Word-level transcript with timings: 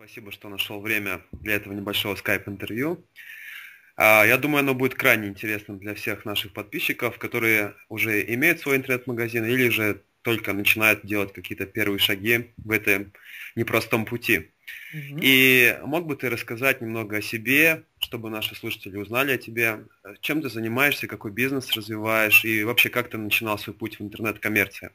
Спасибо, 0.00 0.30
что 0.30 0.48
нашел 0.48 0.80
время 0.80 1.22
для 1.32 1.56
этого 1.56 1.72
небольшого 1.72 2.14
скайп-интервью. 2.14 3.04
А, 3.96 4.24
я 4.24 4.38
думаю, 4.38 4.60
оно 4.60 4.72
будет 4.72 4.94
крайне 4.94 5.26
интересным 5.26 5.80
для 5.80 5.92
всех 5.96 6.24
наших 6.24 6.52
подписчиков, 6.52 7.18
которые 7.18 7.74
уже 7.88 8.22
имеют 8.32 8.60
свой 8.60 8.76
интернет-магазин 8.76 9.44
или 9.44 9.68
же 9.70 10.00
только 10.22 10.52
начинают 10.52 11.04
делать 11.04 11.32
какие-то 11.32 11.66
первые 11.66 11.98
шаги 11.98 12.52
в 12.58 12.70
этом 12.70 13.12
непростом 13.56 14.04
пути. 14.04 14.52
Угу. 14.94 15.18
И 15.20 15.76
мог 15.82 16.06
бы 16.06 16.14
ты 16.14 16.30
рассказать 16.30 16.80
немного 16.80 17.16
о 17.16 17.20
себе, 17.20 17.82
чтобы 17.98 18.30
наши 18.30 18.54
слушатели 18.54 18.96
узнали 18.96 19.32
о 19.32 19.36
тебе, 19.38 19.80
чем 20.20 20.42
ты 20.42 20.48
занимаешься, 20.48 21.08
какой 21.08 21.32
бизнес 21.32 21.72
развиваешь 21.72 22.44
и 22.44 22.62
вообще 22.62 22.88
как 22.88 23.10
ты 23.10 23.18
начинал 23.18 23.58
свой 23.58 23.74
путь 23.74 23.98
в 23.98 24.02
интернет-коммерции? 24.04 24.92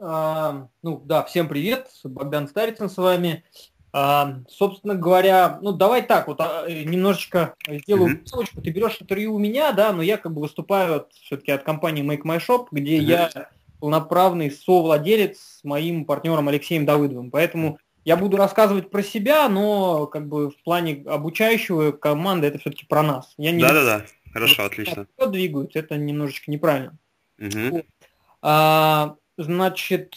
А, 0.00 0.68
ну 0.82 1.02
да, 1.04 1.24
всем 1.24 1.48
привет, 1.48 1.88
Богдан 2.04 2.46
Старицын 2.48 2.88
с 2.88 2.96
вами. 2.96 3.44
А, 3.92 4.36
собственно 4.48 4.94
говоря, 4.94 5.58
ну 5.60 5.72
давай 5.72 6.02
так, 6.02 6.28
вот 6.28 6.40
а, 6.40 6.68
немножечко 6.68 7.56
сделаю 7.66 8.20
ссылочку. 8.24 8.58
Mm-hmm. 8.58 8.62
Ты 8.62 8.70
берешь 8.70 8.96
интервью 9.00 9.34
у 9.34 9.38
меня, 9.38 9.72
да, 9.72 9.92
но 9.92 10.02
я 10.02 10.16
как 10.16 10.32
бы 10.32 10.42
выступаю 10.42 11.08
все-таки 11.22 11.50
от 11.50 11.64
компании 11.64 12.04
Make 12.04 12.22
My 12.22 12.38
Shop, 12.38 12.66
где 12.70 12.98
mm-hmm. 12.98 13.02
я 13.02 13.50
полноправный 13.80 14.52
совладелец 14.52 15.38
с 15.38 15.64
моим 15.64 16.04
партнером 16.04 16.48
Алексеем 16.48 16.86
Давыдовым. 16.86 17.30
Поэтому 17.30 17.78
я 18.04 18.16
буду 18.16 18.36
рассказывать 18.36 18.90
про 18.90 19.02
себя, 19.02 19.48
но 19.48 20.06
как 20.06 20.28
бы 20.28 20.50
в 20.50 20.62
плане 20.62 21.02
обучающего 21.06 21.90
команды 21.90 22.46
это 22.46 22.58
все-таки 22.58 22.86
про 22.86 23.02
нас. 23.02 23.34
Я 23.36 23.50
не 23.50 23.62
Да-да-да, 23.62 24.04
хорошо, 24.32 24.64
отлично. 24.64 25.06
Двигаются, 25.26 25.80
это 25.80 25.96
немножечко 25.96 26.50
неправильно. 26.50 26.96
Угу. 27.40 27.84
А, 28.42 29.16
Значит, 29.38 30.16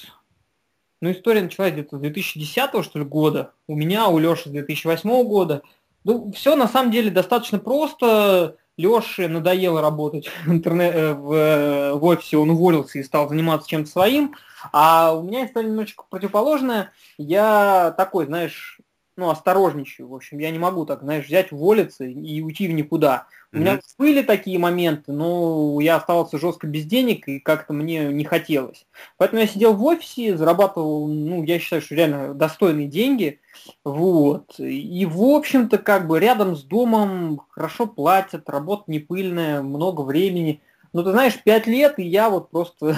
ну, 1.00 1.12
история 1.12 1.44
началась 1.44 1.74
где-то 1.74 1.98
с 1.98 2.00
2010 2.00 2.84
что 2.84 3.00
ли, 3.00 3.06
года. 3.06 3.54
У 3.68 3.76
меня, 3.76 4.08
у 4.08 4.18
Леши 4.18 4.50
с 4.50 4.52
2008 4.52 5.24
года. 5.24 5.62
Ну, 6.04 6.32
все 6.32 6.56
на 6.56 6.68
самом 6.68 6.92
деле 6.92 7.12
достаточно 7.12 7.60
просто. 7.60 8.58
Леше 8.78 9.28
надоело 9.28 9.80
работать 9.80 10.28
в, 10.46 10.52
интернет, 10.52 10.96
э, 10.96 11.14
в, 11.14 11.34
э, 11.34 11.94
в 11.94 12.04
офисе, 12.04 12.38
он 12.38 12.50
уволился 12.50 12.98
и 12.98 13.04
стал 13.04 13.30
заниматься 13.30 13.70
чем-то 13.70 13.90
своим. 13.90 14.34
А 14.72 15.14
у 15.14 15.22
меня 15.22 15.46
история 15.46 15.68
немножечко 15.68 16.06
противоположная. 16.10 16.92
Я 17.20 17.94
такой, 17.98 18.26
знаешь, 18.26 18.80
ну, 19.22 19.30
осторожничаю. 19.30 20.08
В 20.08 20.16
общем, 20.16 20.40
я 20.40 20.50
не 20.50 20.58
могу 20.58 20.84
так, 20.86 21.02
знаешь, 21.02 21.28
взять, 21.28 21.52
уволиться 21.52 22.04
и 22.04 22.42
уйти 22.42 22.68
в 22.68 22.72
никуда. 22.72 23.28
У 23.54 23.58
меня 23.58 23.76
mm-hmm. 23.76 23.96
были 24.00 24.22
такие 24.24 24.58
моменты, 24.58 25.12
но 25.12 25.80
я 25.80 25.98
оставался 25.98 26.40
жестко 26.40 26.66
без 26.66 26.86
денег, 26.86 27.28
и 27.28 27.40
как-то 27.40 27.74
мне 27.74 28.06
не 28.06 28.24
хотелось. 28.24 28.88
Поэтому 29.18 29.42
я 29.42 29.48
сидел 29.48 29.76
в 29.76 29.84
офисе, 29.84 30.38
зарабатывал, 30.38 31.08
ну, 31.08 31.44
я 31.44 31.60
считаю, 31.60 31.84
что 31.84 31.94
реально 31.94 32.34
достойные 32.34 32.88
деньги. 32.88 33.40
Вот. 33.86 34.56
И, 34.58 35.06
в 35.06 35.22
общем-то, 35.22 35.78
как 35.78 36.08
бы 36.08 36.20
рядом 36.20 36.56
с 36.56 36.64
домом 36.64 37.44
хорошо 37.50 37.86
платят, 37.86 38.50
работа 38.50 38.86
не 38.88 39.00
пыльная, 39.00 39.62
много 39.62 40.02
времени. 40.02 40.62
Ну, 40.94 41.04
ты 41.04 41.12
знаешь, 41.12 41.40
пять 41.44 41.68
лет, 41.68 42.00
и 42.00 42.04
я 42.04 42.30
вот 42.32 42.50
просто 42.50 42.98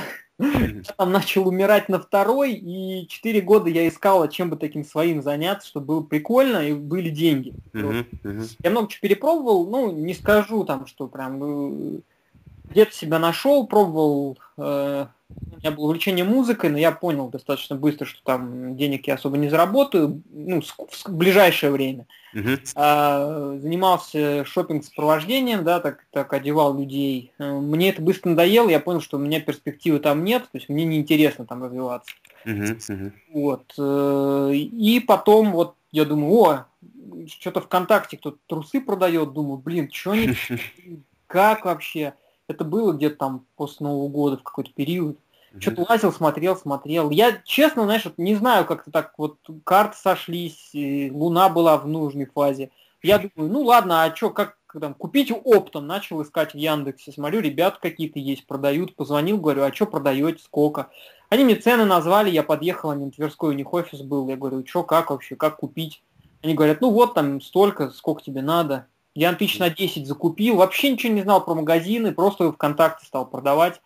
там 0.98 1.12
начал 1.12 1.48
умирать 1.48 1.90
на 1.90 2.00
второй, 2.00 2.54
и 2.54 3.08
четыре 3.08 3.42
года 3.42 3.70
я 3.70 3.88
искал, 3.88 4.28
чем 4.30 4.50
бы 4.50 4.58
таким 4.58 4.84
своим 4.84 5.22
заняться, 5.22 5.68
чтобы 5.68 5.86
было 5.86 6.02
прикольно 6.02 6.68
и 6.68 6.74
были 6.74 7.10
деньги. 7.10 7.54
Uh-huh, 7.74 8.06
uh-huh. 8.24 8.58
Я 8.64 8.70
много 8.72 8.90
чего 8.90 9.02
перепробовал, 9.02 9.68
ну, 9.68 9.92
не 9.92 10.14
скажу 10.14 10.64
там, 10.64 10.88
что 10.88 11.08
прям 11.08 11.40
ну, 11.40 12.02
где-то 12.74 12.94
себя 12.94 13.20
нашел, 13.20 13.66
пробовал 13.66 14.38
э, 14.58 15.06
у 15.52 15.58
меня 15.58 15.72
было 15.72 15.86
увлечение 15.86 16.26
музыкой, 16.26 16.70
но 16.70 16.78
я 16.78 16.92
понял 16.92 17.30
достаточно 17.30 17.76
быстро, 17.76 18.06
что 18.06 18.22
там 18.24 18.76
денег 18.76 19.08
я 19.08 19.16
особо 19.16 19.38
не 19.38 19.50
заработаю, 19.50 20.22
ну, 20.32 20.62
в 20.62 21.10
ближайшее 21.10 21.72
время. 21.72 22.06
Uh-huh. 22.36 22.60
А, 22.76 23.58
занимался 23.60 24.44
шопинг-сопровождением, 24.46 25.64
да, 25.64 25.80
так, 25.80 26.06
так 26.12 26.34
одевал 26.34 26.78
людей. 26.78 27.32
Э, 27.38 27.52
мне 27.52 27.90
это 27.90 28.02
быстро 28.02 28.30
надоело, 28.30 28.70
я 28.70 28.80
понял, 28.80 29.02
что 29.02 29.18
у 29.18 29.20
меня 29.20 29.40
перспективы 29.40 30.00
там 30.00 30.24
нет, 30.24 30.44
то 30.44 30.58
есть 30.58 30.70
мне 30.70 30.84
неинтересно 30.84 31.46
там 31.46 31.64
развиваться. 31.64 32.12
Uh-huh. 32.46 32.78
Uh-huh. 32.78 33.12
Вот. 33.32 33.74
Э, 33.78 34.52
и 34.54 35.00
потом 35.00 35.52
вот 35.52 35.76
я 35.92 36.06
думаю, 36.06 36.34
о, 36.34 36.66
что-то 37.28 37.62
ВКонтакте 37.62 38.18
кто-то 38.18 38.38
трусы 38.48 38.82
продает, 38.82 39.34
думаю, 39.34 39.58
блин, 39.58 39.90
что 39.92 40.12
они, 40.12 40.34
как 41.28 41.66
вообще? 41.66 42.16
Это 42.54 42.64
было 42.64 42.94
где-то 42.94 43.18
там 43.18 43.46
после 43.56 43.86
Нового 43.86 44.08
года 44.08 44.38
в 44.38 44.44
какой-то 44.44 44.72
период. 44.74 45.18
Mm-hmm. 45.18 45.62
Что-то 45.62 45.86
лазил, 45.90 46.14
смотрел, 46.14 46.56
смотрел. 46.56 47.10
Я, 47.10 47.42
честно, 47.44 47.84
знаешь, 47.84 48.06
вот 48.06 48.18
не 48.18 48.36
знаю, 48.36 48.66
как-то 48.66 48.92
так 48.92 49.14
вот 49.18 49.38
карты 49.64 49.98
сошлись, 49.98 50.72
Луна 50.74 51.50
была 51.50 51.78
в 51.78 51.88
нужной 51.88 52.26
фазе. 52.26 52.72
Я 53.02 53.18
думаю, 53.18 53.52
ну 53.52 53.62
ладно, 53.64 54.04
а 54.04 54.16
что, 54.16 54.30
как 54.30 54.58
там, 54.80 54.94
купить 54.94 55.32
оптом, 55.32 55.88
начал 55.88 56.22
искать 56.22 56.54
в 56.54 56.58
Яндексе, 56.58 57.12
смотрю, 57.12 57.42
ребят 57.42 57.78
какие-то 57.80 58.20
есть, 58.20 58.48
продают, 58.48 58.96
позвонил, 58.96 59.38
говорю, 59.38 59.64
а 59.64 59.74
что 59.74 59.86
продаете, 59.86 60.42
сколько? 60.44 60.90
Они 61.30 61.44
мне 61.44 61.56
цены 61.56 61.86
назвали, 61.86 62.30
я 62.30 62.44
подъехал, 62.44 62.92
они 62.92 63.06
на 63.06 63.12
Тверской, 63.12 63.50
у 63.50 63.58
них 63.58 63.74
офис 63.74 64.02
был, 64.02 64.28
я 64.30 64.38
говорю, 64.38 64.66
что, 64.66 64.84
как 64.84 65.10
вообще, 65.10 65.36
как 65.36 65.58
купить? 65.58 66.04
Они 66.42 66.54
говорят, 66.54 66.82
ну 66.82 66.92
вот 66.92 67.14
там 67.14 67.42
столько, 67.42 67.90
сколько 67.90 68.22
тебе 68.22 68.42
надо. 68.42 68.88
Я 69.16 69.34
тысяч 69.34 69.60
на 69.60 69.70
10 69.70 70.08
закупил, 70.08 70.56
вообще 70.56 70.92
ничего 70.92 71.14
не 71.14 71.22
знал 71.22 71.44
про 71.44 71.54
магазины, 71.54 72.14
просто 72.14 72.52
ВКонтакте 72.52 73.06
стал 73.06 73.28
продавать. 73.28 73.82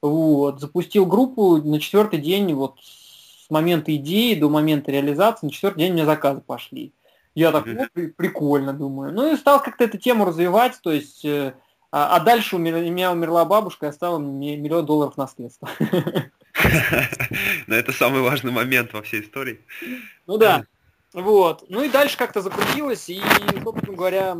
Вот, 0.00 0.60
запустил 0.60 1.06
группу 1.06 1.58
на 1.58 1.78
четвертый 1.78 2.18
день, 2.18 2.52
вот 2.54 2.80
с 2.80 3.48
момента 3.50 3.94
идеи 3.94 4.34
до 4.34 4.48
момента 4.48 4.90
реализации, 4.90 5.46
на 5.46 5.52
четвертый 5.52 5.78
день 5.78 5.92
у 5.92 5.94
меня 5.94 6.06
заказы 6.06 6.40
пошли. 6.40 6.92
Я 7.34 7.52
так, 7.52 7.64
ну, 7.66 7.86
при, 7.92 8.08
прикольно, 8.08 8.72
думаю. 8.72 9.12
Ну 9.12 9.32
и 9.32 9.36
стал 9.36 9.62
как-то 9.62 9.84
эту 9.84 9.98
тему 9.98 10.24
развивать, 10.24 10.78
то 10.82 10.92
есть, 10.92 11.24
э, 11.24 11.54
а, 11.90 12.16
а 12.16 12.20
дальше 12.20 12.56
у 12.56 12.58
меня, 12.58 12.76
у 12.76 12.92
меня 12.92 13.12
умерла 13.12 13.44
бабушка, 13.44 13.86
и 13.86 13.88
оставила 13.88 14.18
мне 14.18 14.56
миллион 14.56 14.84
долларов 14.84 15.16
наследства. 15.16 15.68
Но 17.66 17.74
это 17.74 17.92
самый 17.92 18.20
важный 18.20 18.52
момент 18.52 18.92
во 18.92 19.02
всей 19.02 19.22
истории. 19.22 19.60
Ну 20.26 20.36
да. 20.36 20.64
Вот. 21.14 21.64
Ну 21.68 21.82
и 21.82 21.88
дальше 21.88 22.18
как-то 22.18 22.40
закрутилось, 22.40 23.08
и, 23.08 23.22
собственно 23.62 23.96
говоря, 23.96 24.36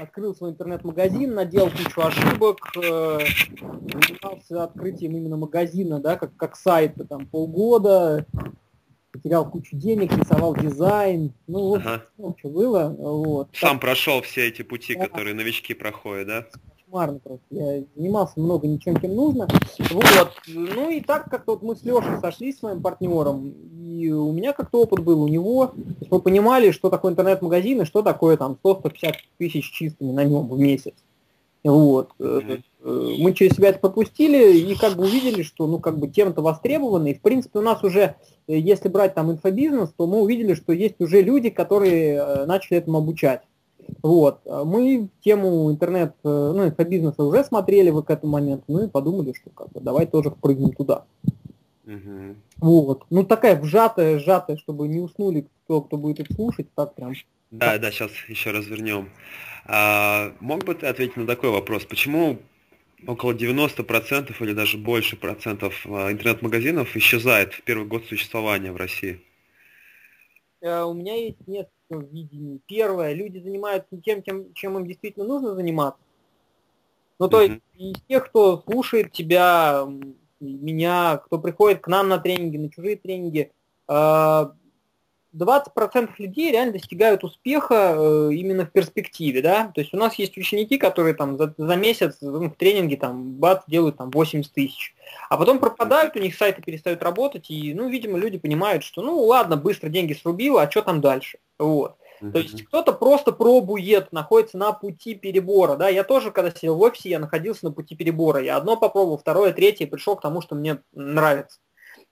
открыл 0.00 0.34
свой 0.34 0.50
интернет-магазин, 0.50 1.34
наделал 1.34 1.70
кучу 1.70 2.00
ошибок, 2.00 2.58
э, 2.76 3.18
занимался 3.60 4.64
открытием 4.64 5.16
именно 5.16 5.36
магазина, 5.36 6.00
да, 6.00 6.16
как, 6.16 6.36
как 6.36 6.56
сайта, 6.56 7.04
там, 7.04 7.26
полгода, 7.26 8.26
потерял 9.12 9.48
кучу 9.48 9.76
денег, 9.76 10.16
рисовал 10.16 10.54
дизайн, 10.56 11.32
ну, 11.46 11.60
вот, 11.68 11.80
ага. 11.80 12.04
ну, 12.18 12.34
что 12.38 12.48
было, 12.48 12.88
вот. 12.98 13.48
Сам 13.54 13.72
так. 13.72 13.80
прошел 13.82 14.22
все 14.22 14.48
эти 14.48 14.62
пути, 14.62 14.94
да. 14.94 15.06
которые 15.06 15.34
новички 15.34 15.74
проходят, 15.74 16.26
да? 16.26 16.46
Кошмарно 16.92 17.20
просто, 17.20 17.44
я 17.50 17.84
занимался 17.96 18.38
много 18.38 18.66
ничем, 18.66 19.00
чем 19.00 19.14
нужно, 19.14 19.48
вот, 19.92 20.32
ну 20.46 20.90
и 20.90 21.00
так 21.00 21.30
как-то 21.30 21.52
вот 21.52 21.62
мы 21.62 21.74
с 21.74 21.82
Лешей 21.84 22.20
сошлись 22.20 22.58
с 22.58 22.62
моим 22.62 22.82
партнером, 22.82 23.54
и 23.88 24.10
у 24.10 24.30
меня 24.30 24.52
как-то 24.52 24.82
опыт 24.82 25.00
был, 25.00 25.22
у 25.22 25.28
него. 25.28 25.72
мы 26.10 26.20
понимали, 26.20 26.70
что 26.70 26.90
такое 26.90 27.12
интернет-магазин 27.12 27.80
и 27.80 27.84
что 27.86 28.02
такое 28.02 28.36
там 28.36 28.58
100-150 28.62 29.14
тысяч 29.38 29.70
чистыми 29.72 30.12
на 30.12 30.24
нем 30.24 30.46
в 30.48 30.58
месяц. 30.58 30.92
Вот. 31.64 32.10
Mm-hmm. 32.18 32.62
Мы 33.18 33.32
через 33.34 33.56
себя 33.56 33.68
это 33.68 33.78
пропустили 33.78 34.58
и 34.58 34.74
как 34.74 34.96
бы 34.96 35.04
увидели, 35.04 35.42
что 35.42 35.68
ну 35.68 35.78
как 35.78 35.98
бы 35.98 36.08
тема-то 36.08 36.42
востребована. 36.42 37.06
И 37.06 37.14
в 37.14 37.20
принципе 37.20 37.60
у 37.60 37.62
нас 37.62 37.84
уже, 37.84 38.16
э, 38.48 38.58
если 38.58 38.88
брать 38.88 39.14
там 39.14 39.30
инфобизнес, 39.30 39.90
то 39.96 40.08
мы 40.08 40.20
увидели, 40.20 40.54
что 40.54 40.72
есть 40.72 41.00
уже 41.00 41.22
люди, 41.22 41.50
которые 41.50 42.46
начали 42.46 42.78
этому 42.78 42.98
обучать. 42.98 43.42
Вот. 44.02 44.40
А 44.46 44.64
мы 44.64 45.08
тему 45.22 45.70
интернет, 45.70 46.14
ну, 46.22 46.66
инфобизнеса 46.66 47.22
уже 47.22 47.44
смотрели 47.44 47.90
в 47.90 48.02
к 48.02 48.10
этому 48.10 48.32
моменту, 48.32 48.64
ну 48.68 48.84
и 48.84 48.88
подумали, 48.88 49.32
что 49.32 49.50
как 49.50 49.70
бы 49.72 49.80
давай 49.80 50.06
тоже 50.06 50.30
впрыгнем 50.30 50.72
туда. 50.72 51.04
Угу. 51.86 52.36
Вот. 52.58 53.04
Ну 53.10 53.24
такая 53.24 53.60
вжатая, 53.60 54.18
сжатая, 54.18 54.56
чтобы 54.56 54.88
не 54.88 55.00
уснули 55.00 55.46
кто, 55.64 55.80
кто 55.82 55.96
будет 55.96 56.20
это 56.20 56.34
слушать, 56.34 56.68
так 56.74 56.94
прям. 56.94 57.14
Да, 57.50 57.78
да, 57.78 57.90
сейчас 57.90 58.10
еще 58.28 58.50
развернем. 58.50 59.10
А, 59.66 60.32
мог 60.40 60.64
бы 60.64 60.74
ты 60.74 60.86
ответить 60.86 61.16
на 61.16 61.26
такой 61.26 61.50
вопрос? 61.50 61.84
Почему 61.84 62.38
около 63.06 63.32
90% 63.32 64.34
или 64.40 64.52
даже 64.52 64.78
больше 64.78 65.16
процентов 65.16 65.86
а, 65.86 66.10
интернет-магазинов 66.10 66.96
исчезает 66.96 67.52
в 67.52 67.62
первый 67.62 67.86
год 67.86 68.04
существования 68.06 68.72
в 68.72 68.76
России? 68.76 69.20
Э, 70.62 70.84
у 70.84 70.94
меня 70.94 71.14
есть 71.14 71.46
несколько 71.46 71.72
видений. 71.90 72.60
Первое, 72.66 73.12
люди 73.12 73.38
занимаются 73.38 74.00
тем, 74.02 74.22
чем, 74.22 74.54
чем 74.54 74.78
им 74.78 74.86
действительно 74.86 75.26
нужно 75.26 75.54
заниматься. 75.54 76.00
Ну, 77.18 77.28
то 77.28 77.42
есть, 77.42 77.60
из 77.76 78.00
тех, 78.08 78.28
кто 78.28 78.58
слушает 78.62 79.12
тебя, 79.12 79.86
меня, 80.40 81.18
кто 81.18 81.38
приходит 81.38 81.80
к 81.80 81.88
нам 81.88 82.08
на 82.08 82.18
тренинги, 82.18 82.56
на 82.56 82.70
чужие 82.70 82.96
тренинги, 82.96 83.52
э, 83.88 84.44
20% 85.34 86.10
людей 86.18 86.52
реально 86.52 86.72
достигают 86.72 87.24
успеха 87.24 87.94
э, 87.96 88.30
именно 88.32 88.66
в 88.66 88.70
перспективе, 88.70 89.42
да, 89.42 89.70
то 89.74 89.80
есть 89.80 89.94
у 89.94 89.96
нас 89.96 90.14
есть 90.16 90.36
ученики, 90.36 90.78
которые 90.78 91.14
там 91.14 91.38
за, 91.38 91.54
за 91.56 91.76
месяц 91.76 92.18
ну, 92.20 92.50
в 92.50 92.56
тренинге 92.56 92.96
там 92.96 93.32
бат 93.34 93.64
делают 93.66 93.96
там 93.96 94.10
80 94.10 94.52
тысяч, 94.52 94.94
а 95.28 95.36
потом 95.36 95.58
пропадают, 95.58 96.16
у 96.16 96.20
них 96.20 96.34
сайты 96.34 96.62
перестают 96.62 97.02
работать, 97.02 97.50
и, 97.50 97.74
ну, 97.74 97.88
видимо, 97.88 98.18
люди 98.18 98.38
понимают, 98.38 98.84
что, 98.84 99.02
ну, 99.02 99.20
ладно, 99.22 99.56
быстро 99.56 99.88
деньги 99.88 100.12
срубило, 100.12 100.62
а 100.62 100.70
что 100.70 100.82
там 100.82 101.00
дальше, 101.00 101.38
вот. 101.58 101.96
То 102.30 102.38
есть 102.38 102.64
кто-то 102.66 102.92
просто 102.92 103.32
пробует, 103.32 104.12
находится 104.12 104.56
на 104.56 104.72
пути 104.72 105.14
перебора. 105.14 105.76
Да? 105.76 105.88
Я 105.88 106.04
тоже, 106.04 106.30
когда 106.30 106.52
сидел 106.52 106.76
в 106.76 106.80
офисе, 106.80 107.10
я 107.10 107.18
находился 107.18 107.64
на 107.64 107.72
пути 107.72 107.96
перебора. 107.96 108.40
Я 108.40 108.56
одно 108.56 108.76
попробовал, 108.76 109.18
второе, 109.18 109.52
третье, 109.52 109.88
пришел 109.88 110.14
к 110.14 110.22
тому, 110.22 110.40
что 110.40 110.54
мне 110.54 110.78
нравится. 110.92 111.58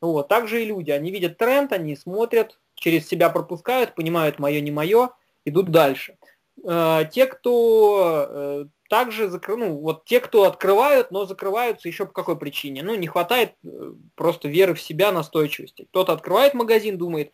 Вот. 0.01 0.29
Также 0.29 0.63
и 0.63 0.67
люди, 0.67 0.91
они 0.91 1.11
видят 1.11 1.39
тренд, 1.39 1.73
они 1.73 1.95
смотрят, 1.95 2.59
через 2.81 3.07
себя 3.07 3.31
пропускают, 3.31 3.95
понимают 3.95 4.41
мое, 4.41 4.61
не 4.61 4.73
мое, 4.73 5.11
идут 5.45 5.71
дальше. 5.71 6.17
Э, 6.65 7.05
те, 7.13 7.27
кто 7.27 8.27
э, 8.29 8.65
также 8.89 9.29
закры... 9.29 9.57
ну, 9.57 9.79
вот 9.79 10.05
те, 10.05 10.19
кто 10.19 10.45
открывают, 10.45 11.11
но 11.11 11.27
закрываются 11.27 11.89
еще 11.89 12.07
по 12.07 12.13
какой 12.13 12.37
причине? 12.37 12.83
Ну, 12.83 12.95
не 12.97 13.07
хватает 13.07 13.55
э, 13.63 13.93
просто 14.17 14.49
веры 14.49 14.75
в 14.75 14.83
себя, 14.83 15.13
настойчивости. 15.13 15.87
Кто-то 15.91 16.13
открывает 16.13 16.55
магазин, 16.55 16.99
думает, 16.99 17.33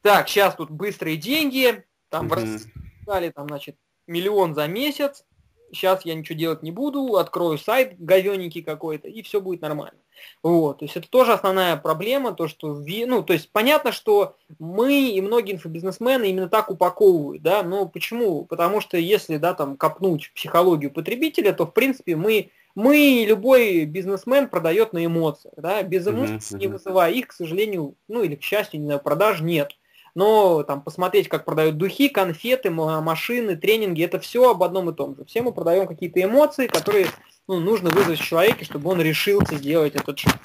так, 0.00 0.28
сейчас 0.28 0.54
тут 0.54 0.70
быстрые 0.70 1.16
деньги, 1.16 1.84
там 2.08 2.28
mm-hmm. 2.28 3.32
там, 3.32 3.48
значит, 3.48 3.76
миллион 4.06 4.54
за 4.54 4.66
месяц, 4.68 5.24
сейчас 5.72 6.04
я 6.04 6.14
ничего 6.14 6.38
делать 6.38 6.62
не 6.62 6.70
буду, 6.70 7.16
открою 7.16 7.58
сайт 7.58 7.94
говененький 7.98 8.62
какой-то, 8.62 9.08
и 9.08 9.22
все 9.22 9.40
будет 9.40 9.62
нормально. 9.62 9.98
Вот, 10.42 10.78
то 10.78 10.84
есть 10.84 10.96
это 10.96 11.08
тоже 11.08 11.32
основная 11.32 11.76
проблема, 11.76 12.32
то, 12.32 12.48
что, 12.48 12.74
ну, 12.74 13.22
то 13.22 13.32
есть 13.32 13.50
понятно, 13.50 13.92
что 13.92 14.36
мы 14.58 15.10
и 15.10 15.20
многие 15.20 15.54
инфобизнесмены 15.54 16.30
именно 16.30 16.48
так 16.48 16.70
упаковывают, 16.70 17.42
да, 17.42 17.62
но 17.62 17.86
почему? 17.86 18.44
Потому 18.44 18.80
что 18.80 18.96
если, 18.96 19.36
да, 19.36 19.54
там, 19.54 19.76
копнуть 19.76 20.32
психологию 20.34 20.90
потребителя, 20.90 21.52
то, 21.52 21.66
в 21.66 21.72
принципе, 21.72 22.16
мы, 22.16 22.50
мы, 22.74 23.24
любой 23.26 23.84
бизнесмен 23.86 24.48
продает 24.48 24.92
на 24.92 25.04
эмоциях, 25.04 25.54
да, 25.56 25.82
без 25.82 26.06
эмоций, 26.06 26.58
не 26.58 26.68
вызывая 26.68 27.12
их, 27.12 27.28
к 27.28 27.32
сожалению, 27.32 27.96
ну, 28.08 28.22
или, 28.22 28.36
к 28.36 28.42
счастью, 28.42 28.80
не 28.80 28.86
знаю, 28.86 29.00
продаж 29.00 29.40
нет 29.40 29.76
но 30.14 30.62
там 30.62 30.82
посмотреть, 30.82 31.28
как 31.28 31.44
продают 31.44 31.76
духи, 31.76 32.08
конфеты, 32.08 32.70
машины, 32.70 33.56
тренинги, 33.56 34.04
это 34.04 34.20
все 34.20 34.50
об 34.50 34.62
одном 34.62 34.90
и 34.90 34.94
том 34.94 35.16
же. 35.16 35.24
Все 35.24 35.42
мы 35.42 35.52
продаем 35.52 35.86
какие-то 35.86 36.22
эмоции, 36.22 36.66
которые 36.66 37.06
ну, 37.48 37.60
нужно 37.60 37.90
вызвать 37.90 38.20
в 38.20 38.24
человеке, 38.24 38.64
чтобы 38.64 38.90
он 38.90 39.00
решился 39.00 39.56
сделать 39.56 39.94
этот 39.94 40.18
шаг. 40.18 40.38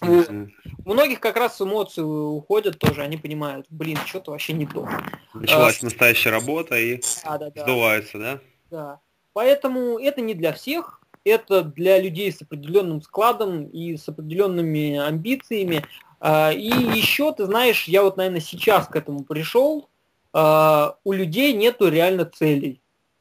Mm-hmm. 0.00 0.50
У 0.84 0.92
многих 0.92 1.18
как 1.18 1.36
раз 1.36 1.60
эмоции 1.60 2.02
уходят 2.02 2.78
тоже, 2.78 3.02
они 3.02 3.16
понимают, 3.16 3.66
блин, 3.68 3.98
что-то 4.06 4.30
вообще 4.30 4.52
не 4.52 4.66
то. 4.66 4.88
Началась 5.34 5.82
а, 5.82 5.86
настоящая 5.86 6.30
работа 6.30 6.78
и 6.78 7.00
да, 7.24 7.38
да, 7.38 7.50
да. 7.50 7.62
сдуваются, 7.62 8.18
да? 8.18 8.40
Да. 8.70 9.00
Поэтому 9.32 9.98
это 9.98 10.20
не 10.20 10.34
для 10.34 10.52
всех, 10.52 11.00
это 11.24 11.62
для 11.62 12.00
людей 12.00 12.32
с 12.32 12.42
определенным 12.42 13.02
складом 13.02 13.66
и 13.66 13.96
с 13.96 14.08
определенными 14.08 14.96
амбициями. 14.98 15.84
А, 16.20 16.52
и 16.52 16.68
еще, 16.68 17.32
ты 17.32 17.46
знаешь, 17.46 17.84
я 17.84 18.02
вот, 18.02 18.16
наверное, 18.16 18.40
сейчас 18.40 18.86
к 18.86 18.96
этому 18.96 19.24
пришел, 19.24 19.88
а, 20.32 20.96
у 21.04 21.12
людей 21.12 21.52
нету 21.52 21.88
реально 21.88 22.24
целей. 22.24 22.80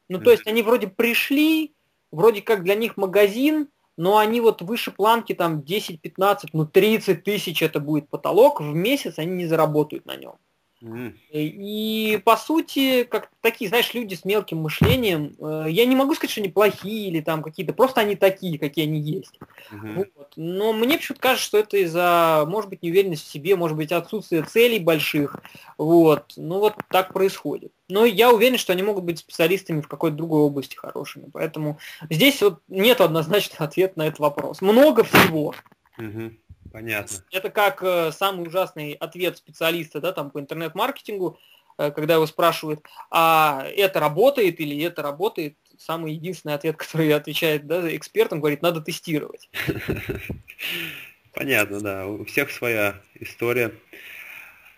Ну, 0.10 0.20
то 0.20 0.32
есть 0.32 0.48
они 0.48 0.62
вроде 0.62 0.88
пришли, 0.88 1.74
вроде 2.12 2.42
как 2.42 2.64
для 2.64 2.76
них 2.76 2.96
магазин, 2.98 3.70
но 3.98 4.18
они 4.18 4.40
вот 4.40 4.62
выше 4.62 4.92
планки 4.92 5.34
там 5.34 5.60
10-15, 5.60 6.50
ну 6.54 6.66
30 6.66 7.24
тысяч 7.24 7.62
это 7.62 7.80
будет 7.80 8.08
потолок, 8.10 8.62
в 8.62 8.74
месяц 8.74 9.18
они 9.18 9.34
не 9.34 9.48
заработают 9.48 10.06
на 10.06 10.16
нем. 10.16 10.36
Mm. 10.82 11.16
И 11.32 12.22
по 12.24 12.38
сути, 12.38 13.04
как 13.04 13.30
такие, 13.42 13.68
знаешь, 13.68 13.94
люди 13.94 14.14
с 14.14 14.26
мелким 14.26 14.60
мышлением, 14.60 15.36
э, 15.40 15.66
я 15.70 15.86
не 15.86 15.96
могу 15.96 16.14
сказать, 16.14 16.32
что 16.32 16.42
они 16.42 16.50
плохие 16.50 17.10
или 17.10 17.22
там 17.22 17.42
какие-то, 17.42 17.74
просто 17.74 18.02
они 18.02 18.16
такие, 18.16 18.60
какие 18.60 18.86
они 18.86 19.00
есть. 19.00 19.40
Mm-hmm. 19.72 20.12
Вот. 20.16 20.34
Но 20.36 20.74
мне 20.74 20.98
почему-то 20.98 21.22
кажется, 21.22 21.46
что 21.46 21.58
это 21.58 21.78
из-за, 21.78 22.46
может 22.48 22.70
быть, 22.70 22.84
неуверенности 22.84 23.26
в 23.26 23.32
себе, 23.32 23.56
может 23.56 23.76
быть, 23.76 23.92
отсутствие 23.92 24.44
целей 24.44 24.80
больших. 24.80 25.38
Вот. 25.78 26.34
Ну 26.38 26.60
вот 26.60 26.76
так 26.90 27.12
происходит. 27.12 27.72
Но 27.90 28.06
я 28.06 28.32
уверен, 28.32 28.58
что 28.58 28.74
они 28.74 28.84
могут 28.84 29.04
быть 29.04 29.20
специалистами 29.20 29.82
в 29.82 29.88
какой-то 29.88 30.18
другой 30.18 30.42
области 30.42 30.76
хорошими. 30.76 31.26
Поэтому 31.34 31.80
здесь 32.10 32.42
вот 32.42 32.60
нет 32.68 33.02
однозначного 33.02 33.66
ответа 33.66 33.94
на 33.98 34.08
этот 34.08 34.20
вопрос. 34.20 34.62
Много 34.62 35.04
всего. 35.04 35.56
Mm-hmm. 35.98 36.34
Понятно. 36.72 37.18
Это 37.32 37.50
как 37.50 37.82
э, 37.84 38.12
самый 38.12 38.48
ужасный 38.48 38.94
ответ 38.94 39.38
специалиста, 39.38 40.00
да, 40.00 40.12
там 40.12 40.32
по 40.32 40.40
интернет-маркетингу, 40.40 41.40
э, 41.78 41.92
когда 41.92 42.16
его 42.16 42.26
спрашивают, 42.26 42.82
а 43.10 43.66
это 43.76 44.00
работает 44.00 44.60
или 44.60 44.84
это 44.84 45.02
работает, 45.02 45.58
самый 45.78 46.14
единственный 46.14 46.56
ответ, 46.56 46.78
который 46.78 47.14
отвечает 47.14 47.68
да, 47.68 47.96
экспертам, 47.96 48.40
говорит, 48.40 48.62
надо 48.62 48.82
тестировать. 48.82 49.50
Понятно, 51.34 51.82
да, 51.82 52.08
у 52.08 52.26
всех 52.26 52.52
своя 52.52 53.00
история. 53.16 53.72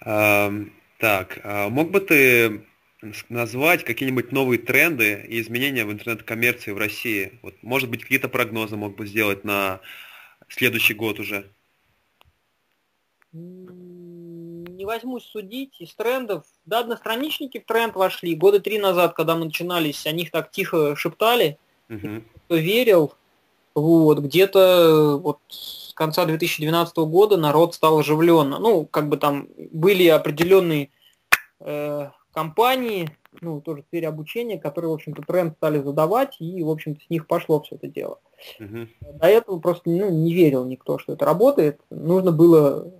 Так, 0.01 1.39
а 1.43 1.69
мог 1.69 1.91
бы 1.91 2.01
ты 2.01 2.65
назвать 3.29 3.85
какие-нибудь 3.85 4.31
новые 4.31 4.59
тренды 4.59 5.25
и 5.27 5.39
изменения 5.39 5.85
в 5.85 5.91
интернет-коммерции 5.91 6.71
в 6.71 6.77
России? 6.77 7.39
Вот, 7.41 7.55
может 7.61 7.89
быть, 7.89 8.03
какие-то 8.03 8.27
прогнозы 8.27 8.75
мог 8.75 8.97
бы 8.97 9.07
сделать 9.07 9.45
на 9.45 9.79
следующий 10.49 10.93
год 10.93 11.19
уже? 11.19 11.49
Не 13.31 14.85
возьмусь 14.85 15.25
судить 15.25 15.79
из 15.79 15.93
трендов. 15.93 16.45
Да, 16.65 16.79
одностраничники 16.79 17.59
в 17.59 17.65
тренд 17.65 17.95
вошли. 17.95 18.35
Года 18.35 18.59
три 18.59 18.79
назад, 18.79 19.13
когда 19.13 19.35
мы 19.35 19.45
начинались, 19.45 20.05
о 20.05 20.11
них 20.11 20.31
так 20.31 20.51
тихо 20.51 20.95
шептали. 20.95 21.57
Uh-huh. 21.89 22.23
Кто 22.45 22.55
верил. 22.55 23.13
Вот, 23.75 24.19
где-то 24.19 25.19
вот 25.21 25.39
с 25.47 25.93
конца 25.93 26.25
2012 26.25 26.97
года 26.97 27.37
народ 27.37 27.75
стал 27.75 27.99
оживленно. 27.99 28.59
Ну, 28.59 28.85
как 28.85 29.09
бы 29.09 29.17
там 29.17 29.47
были 29.71 30.07
определенные 30.07 30.89
э, 31.59 32.09
компании, 32.33 33.09
ну, 33.41 33.61
тоже 33.61 33.83
в 33.83 33.85
сфере 33.85 34.07
обучения, 34.07 34.57
которые, 34.57 34.89
в 34.89 34.95
общем-то, 34.95 35.21
тренд 35.21 35.55
стали 35.55 35.79
задавать, 35.79 36.37
и, 36.39 36.63
в 36.63 36.69
общем-то, 36.69 37.03
с 37.05 37.09
них 37.09 37.27
пошло 37.27 37.61
все 37.61 37.75
это 37.75 37.87
дело. 37.87 38.19
Угу. 38.59 38.87
До 39.19 39.27
этого 39.27 39.59
просто 39.59 39.89
ну, 39.89 40.09
не 40.09 40.33
верил 40.33 40.65
никто, 40.65 40.97
что 40.97 41.13
это 41.13 41.25
работает. 41.25 41.79
Нужно 41.89 42.31
было 42.31 42.91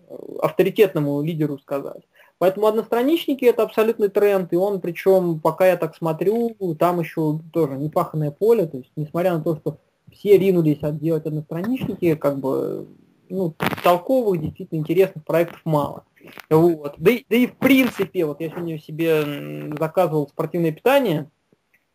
авторитетному 0.42 1.22
лидеру 1.22 1.58
сказать. 1.60 2.04
Поэтому 2.40 2.68
одностраничники 2.68 3.44
это 3.44 3.64
абсолютный 3.64 4.08
тренд, 4.08 4.54
и 4.54 4.56
он, 4.56 4.80
причем, 4.80 5.42
пока 5.42 5.68
я 5.68 5.76
так 5.76 5.96
смотрю, 5.96 6.56
там 6.80 7.02
еще 7.02 7.40
тоже 7.52 7.76
непаханное 7.76 8.32
поле, 8.32 8.66
то 8.66 8.78
есть, 8.78 8.92
несмотря 8.96 9.34
на 9.34 9.44
то, 9.44 9.58
что 9.58 9.78
все 10.14 10.38
ринулись 10.38 10.80
делать 10.82 11.26
одностраничники, 11.26 12.16
как 12.16 12.40
бы, 12.40 12.88
ну, 13.28 13.54
толковых, 13.84 14.42
действительно 14.42 14.80
интересных 14.80 15.26
проектов 15.26 15.60
мало. 15.66 16.06
Вот. 16.50 16.96
Да, 16.98 17.12
и, 17.12 17.26
да 17.30 17.36
и 17.36 17.48
в 17.48 17.58
принципе, 17.58 18.26
вот 18.26 18.40
я 18.40 18.50
сегодня 18.50 18.80
себе 18.80 19.76
заказывал 19.78 20.30
спортивное 20.30 20.72
питание 20.72 21.30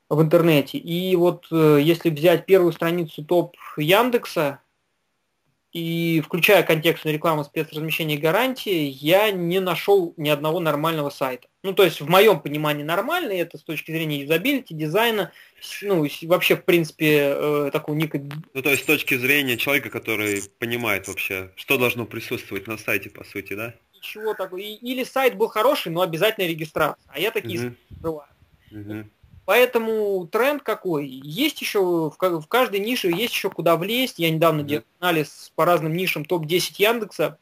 в 0.09 0.21
интернете, 0.21 0.79
и 0.79 1.17
вот 1.17 1.47
э, 1.51 1.79
если 1.81 2.11
взять 2.11 2.47
первую 2.47 2.73
страницу 2.73 3.25
топ 3.25 3.57
Яндекса, 3.77 4.61
и 5.73 6.23
включая 6.25 6.63
контекстную 6.63 7.15
рекламу 7.15 7.43
спецразмещения 7.43 8.17
гарантии, 8.17 8.97
я 9.01 9.33
не 9.33 9.59
нашел 9.59 10.15
ни 10.17 10.29
одного 10.29 10.61
нормального 10.61 11.11
сайта. 11.11 11.49
Ну, 11.65 11.73
то 11.73 11.83
есть, 11.83 12.01
в 12.01 12.09
моем 12.09 12.39
понимании 12.39 12.85
нормальный, 12.85 13.39
это 13.39 13.59
с 13.59 13.65
точки 13.65 13.91
зрения 13.91 14.21
юзабилити, 14.21 14.73
дизайна, 14.73 15.33
ну, 15.83 16.07
вообще, 16.23 16.57
в 16.57 16.65
принципе, 16.65 17.35
э, 17.35 17.71
такого 17.73 17.97
ника... 17.97 18.21
Ну, 18.53 18.63
то 18.63 18.71
есть, 18.71 18.85
с 18.85 18.87
точки 18.87 19.17
зрения 19.17 19.57
человека, 19.57 19.91
который 19.91 20.43
понимает 20.61 21.09
вообще, 21.09 21.51
что 21.57 21.77
должно 21.77 22.07
присутствовать 22.07 22.69
на 22.69 22.79
сайте, 22.79 23.11
по 23.11 23.25
сути, 23.25 23.55
да? 23.55 23.75
ничего 24.05 24.35
такого. 24.35 24.59
Или 24.61 25.05
сайт 25.05 25.37
был 25.37 25.49
хороший, 25.49 25.91
но 25.91 26.03
обязательно 26.03 26.47
регистрация. 26.47 27.03
А 27.09 27.19
я 27.19 27.31
такие 27.31 27.59
uh-huh. 27.59 27.75
скрываю. 27.99 28.29
Uh-huh. 28.71 29.05
Поэтому 29.47 30.27
тренд 30.27 30.63
какой? 30.63 31.07
Есть 31.07 31.61
еще, 31.61 32.11
в 32.11 32.47
каждой 32.49 32.81
нише 32.81 33.09
есть 33.09 33.35
еще 33.35 33.51
куда 33.51 33.77
влезть. 33.77 34.19
Я 34.19 34.31
недавно 34.31 34.63
uh-huh. 34.63 34.67
делал 34.67 34.85
анализ 35.01 35.53
по 35.55 35.65
разным 35.65 35.95
нишам 35.95 36.25
топ-10 36.25 36.75
Яндекса. 36.79 37.39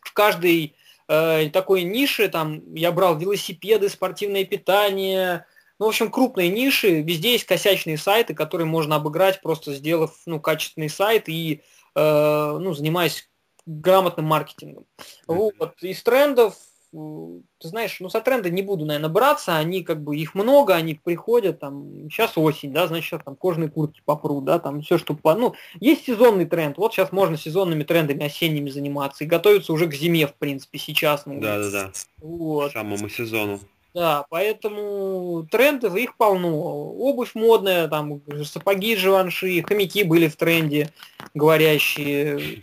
В 0.00 0.12
каждой 0.12 0.74
э, 1.08 1.50
такой 1.50 1.82
нише 1.82 2.28
там 2.28 2.74
я 2.74 2.92
брал 2.92 3.18
велосипеды, 3.18 3.88
спортивное 3.88 4.44
питание, 4.44 5.46
ну, 5.82 5.86
в 5.86 5.88
общем, 5.88 6.12
крупные 6.12 6.48
ниши, 6.48 7.02
везде 7.02 7.32
есть 7.32 7.44
косячные 7.44 7.98
сайты, 7.98 8.34
которые 8.34 8.66
можно 8.66 8.94
обыграть, 8.94 9.42
просто 9.42 9.74
сделав 9.74 10.12
ну, 10.26 10.38
качественный 10.38 10.88
сайт 10.88 11.28
и 11.28 11.62
э, 11.96 12.58
ну, 12.60 12.72
занимаясь 12.72 13.28
грамотным 13.66 14.26
маркетингом. 14.26 14.86
Вот. 15.26 15.82
Из 15.82 16.00
трендов 16.04 16.54
ты 16.92 17.68
знаешь, 17.68 17.96
ну, 18.00 18.10
со 18.10 18.20
тренда 18.20 18.50
не 18.50 18.60
буду, 18.60 18.84
наверное, 18.84 19.08
браться, 19.08 19.56
они 19.56 19.82
как 19.82 20.02
бы, 20.02 20.16
их 20.16 20.34
много, 20.34 20.74
они 20.74 20.94
приходят, 20.94 21.58
там, 21.58 22.10
сейчас 22.10 22.36
осень, 22.36 22.72
да, 22.72 22.86
значит, 22.86 23.06
сейчас 23.06 23.22
там 23.24 23.34
кожные 23.34 23.70
куртки 23.70 24.02
попрут, 24.04 24.44
да, 24.44 24.58
там 24.58 24.82
все, 24.82 24.98
что, 24.98 25.14
по, 25.14 25.34
ну, 25.34 25.54
есть 25.80 26.04
сезонный 26.04 26.44
тренд, 26.44 26.76
вот 26.76 26.92
сейчас 26.92 27.10
можно 27.10 27.38
сезонными 27.38 27.82
трендами 27.82 28.26
осенними 28.26 28.68
заниматься 28.68 29.24
и 29.24 29.26
готовиться 29.26 29.72
уже 29.72 29.86
к 29.86 29.94
зиме, 29.94 30.26
в 30.26 30.34
принципе, 30.34 30.78
сейчас. 30.78 31.24
Ну, 31.24 31.40
да, 31.40 31.58
да, 31.58 31.70
да. 31.70 31.92
Вот. 32.18 32.72
Самому 32.72 33.08
сезону. 33.08 33.58
Да, 33.94 34.24
поэтому 34.30 35.46
тренды, 35.50 35.88
их 36.00 36.16
полно. 36.16 36.92
Обувь 36.94 37.34
модная, 37.34 37.88
там 37.88 38.22
сапоги 38.44 38.96
Живанши, 38.96 39.62
хомяки 39.62 40.02
были 40.02 40.28
в 40.28 40.36
тренде, 40.36 40.90
говорящие. 41.34 42.62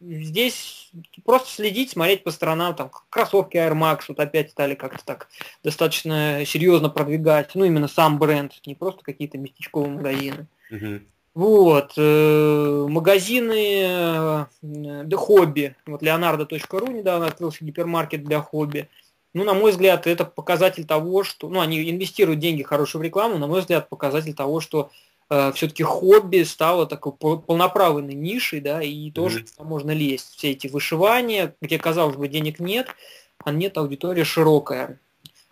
Здесь 0.00 0.90
просто 1.24 1.50
следить, 1.50 1.90
смотреть 1.90 2.22
по 2.22 2.30
сторонам, 2.30 2.74
там 2.74 2.90
кроссовки 3.08 3.56
Air 3.56 3.72
Max 3.72 4.02
вот 4.08 4.20
опять 4.20 4.50
стали 4.50 4.74
как-то 4.74 5.02
так 5.04 5.28
достаточно 5.64 6.44
серьезно 6.44 6.90
продвигать, 6.90 7.54
ну 7.54 7.64
именно 7.64 7.88
сам 7.88 8.18
бренд, 8.18 8.52
не 8.66 8.74
просто 8.74 9.02
какие-то 9.02 9.38
местечковые 9.38 9.92
магазины. 9.92 10.46
Uh-huh. 10.70 11.02
Вот, 11.34 11.94
э, 11.96 12.86
магазины 12.88 13.84
э, 13.86 14.44
для 14.62 15.16
хобби, 15.16 15.76
вот 15.86 16.02
leonardo.ru 16.02 16.92
недавно 16.92 17.26
открылся 17.26 17.64
гипермаркет 17.64 18.24
для 18.24 18.40
хобби, 18.40 18.88
ну, 19.36 19.44
на 19.44 19.52
мой 19.52 19.70
взгляд, 19.70 20.06
это 20.06 20.24
показатель 20.24 20.86
того, 20.86 21.22
что, 21.22 21.50
ну, 21.50 21.60
они 21.60 21.90
инвестируют 21.90 22.40
деньги 22.40 22.62
хорошие 22.62 23.00
в 23.00 23.02
рекламу, 23.02 23.36
на 23.36 23.46
мой 23.46 23.60
взгляд, 23.60 23.90
показатель 23.90 24.32
того, 24.32 24.60
что 24.60 24.90
э, 25.30 25.52
все-таки 25.54 25.82
хобби 25.82 26.42
стало 26.42 26.86
такой 26.86 27.12
полноправной 27.12 28.14
нишей, 28.14 28.60
да, 28.60 28.82
и 28.82 29.10
тоже 29.10 29.40
mm-hmm. 29.40 29.64
можно 29.64 29.90
лезть. 29.90 30.36
Все 30.36 30.52
эти 30.52 30.66
вышивания, 30.66 31.54
где, 31.60 31.78
казалось 31.78 32.16
бы, 32.16 32.28
денег 32.28 32.60
нет, 32.60 32.88
а 33.44 33.52
нет 33.52 33.76
аудитория 33.78 34.24
широкая. 34.24 35.00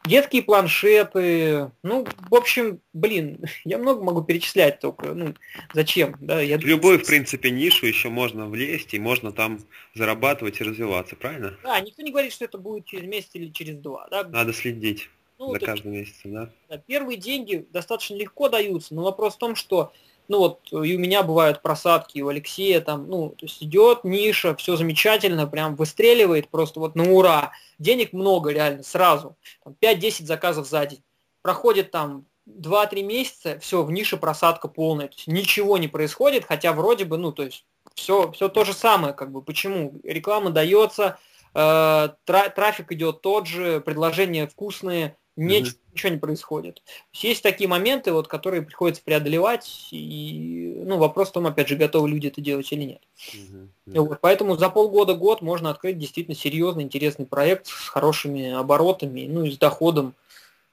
Детские 0.06 0.42
планшеты, 0.42 1.70
ну, 1.82 2.06
в 2.28 2.34
общем, 2.34 2.80
блин, 2.92 3.40
я 3.64 3.78
много 3.78 4.04
могу 4.04 4.22
перечислять 4.22 4.78
только, 4.78 5.14
ну, 5.14 5.34
зачем, 5.72 6.16
да? 6.20 6.42
Я... 6.42 6.58
В 6.58 6.64
любую, 6.64 6.98
в 6.98 7.06
принципе, 7.06 7.50
нишу 7.50 7.86
еще 7.86 8.10
можно 8.10 8.46
влезть, 8.46 8.92
и 8.92 8.98
можно 8.98 9.32
там 9.32 9.60
зарабатывать 9.94 10.60
и 10.60 10.64
развиваться, 10.64 11.16
правильно? 11.16 11.54
Да, 11.62 11.80
никто 11.80 12.02
не 12.02 12.10
говорит, 12.10 12.32
что 12.32 12.44
это 12.44 12.58
будет 12.58 12.84
через 12.84 13.08
месяц 13.08 13.30
или 13.32 13.48
через 13.48 13.76
два, 13.76 14.06
да? 14.10 14.24
Надо 14.24 14.52
следить 14.52 15.08
ну, 15.38 15.52
за 15.52 15.58
каждым 15.60 15.92
месяцем, 15.92 16.34
да? 16.34 16.50
да? 16.68 16.78
Первые 16.78 17.18
деньги 17.18 17.66
достаточно 17.70 18.14
легко 18.14 18.48
даются, 18.48 18.94
но 18.94 19.02
вопрос 19.02 19.34
в 19.34 19.38
том, 19.38 19.54
что 19.56 19.92
ну 20.28 20.38
вот 20.38 20.60
и 20.72 20.96
у 20.96 20.98
меня 20.98 21.22
бывают 21.22 21.60
просадки, 21.60 22.18
и 22.18 22.22
у 22.22 22.28
Алексея 22.28 22.80
там, 22.80 23.08
ну, 23.08 23.30
то 23.30 23.44
есть 23.44 23.62
идет 23.62 24.04
ниша, 24.04 24.56
все 24.56 24.76
замечательно, 24.76 25.46
прям 25.46 25.76
выстреливает 25.76 26.48
просто 26.48 26.80
вот 26.80 26.94
на 26.94 27.10
ура. 27.12 27.52
Денег 27.78 28.12
много 28.12 28.50
реально, 28.50 28.82
сразу. 28.82 29.36
5-10 29.66 30.24
заказов 30.24 30.66
за 30.66 30.86
день. 30.86 31.02
Проходит 31.42 31.90
там 31.90 32.24
2-3 32.48 33.02
месяца, 33.02 33.58
все, 33.58 33.82
в 33.82 33.90
нише 33.90 34.16
просадка 34.16 34.68
полная. 34.68 35.08
То 35.08 35.14
есть 35.16 35.26
ничего 35.26 35.76
не 35.76 35.88
происходит, 35.88 36.44
хотя 36.44 36.72
вроде 36.72 37.04
бы, 37.04 37.18
ну, 37.18 37.32
то 37.32 37.42
есть 37.42 37.66
все, 37.94 38.32
все 38.32 38.48
то 38.48 38.64
же 38.64 38.72
самое, 38.72 39.12
как 39.12 39.30
бы, 39.30 39.42
почему? 39.42 40.00
Реклама 40.02 40.50
дается, 40.50 41.18
э, 41.54 42.08
тра 42.24 42.48
трафик 42.48 42.92
идет 42.92 43.20
тот 43.20 43.46
же, 43.46 43.80
предложения 43.80 44.46
вкусные, 44.46 45.16
не, 45.36 45.60
mm-hmm. 45.60 45.76
ничего 45.92 46.12
не 46.12 46.18
происходит. 46.18 46.82
Есть 47.12 47.42
такие 47.42 47.68
моменты, 47.68 48.12
вот, 48.12 48.28
которые 48.28 48.62
приходится 48.62 49.02
преодолевать, 49.02 49.88
и 49.90 50.82
ну, 50.84 50.98
вопрос 50.98 51.30
в 51.30 51.32
том, 51.32 51.46
опять 51.46 51.68
же, 51.68 51.76
готовы 51.76 52.08
люди 52.08 52.28
это 52.28 52.40
делать 52.40 52.70
или 52.72 52.84
нет. 52.84 53.02
Mm-hmm. 53.34 54.00
Вот, 54.00 54.18
поэтому 54.20 54.56
за 54.56 54.68
полгода-год 54.68 55.42
можно 55.42 55.70
открыть 55.70 55.98
действительно 55.98 56.36
серьезный, 56.36 56.84
интересный 56.84 57.26
проект 57.26 57.66
с 57.66 57.88
хорошими 57.88 58.52
оборотами, 58.52 59.26
ну 59.26 59.44
и 59.44 59.50
с 59.50 59.58
доходом, 59.58 60.14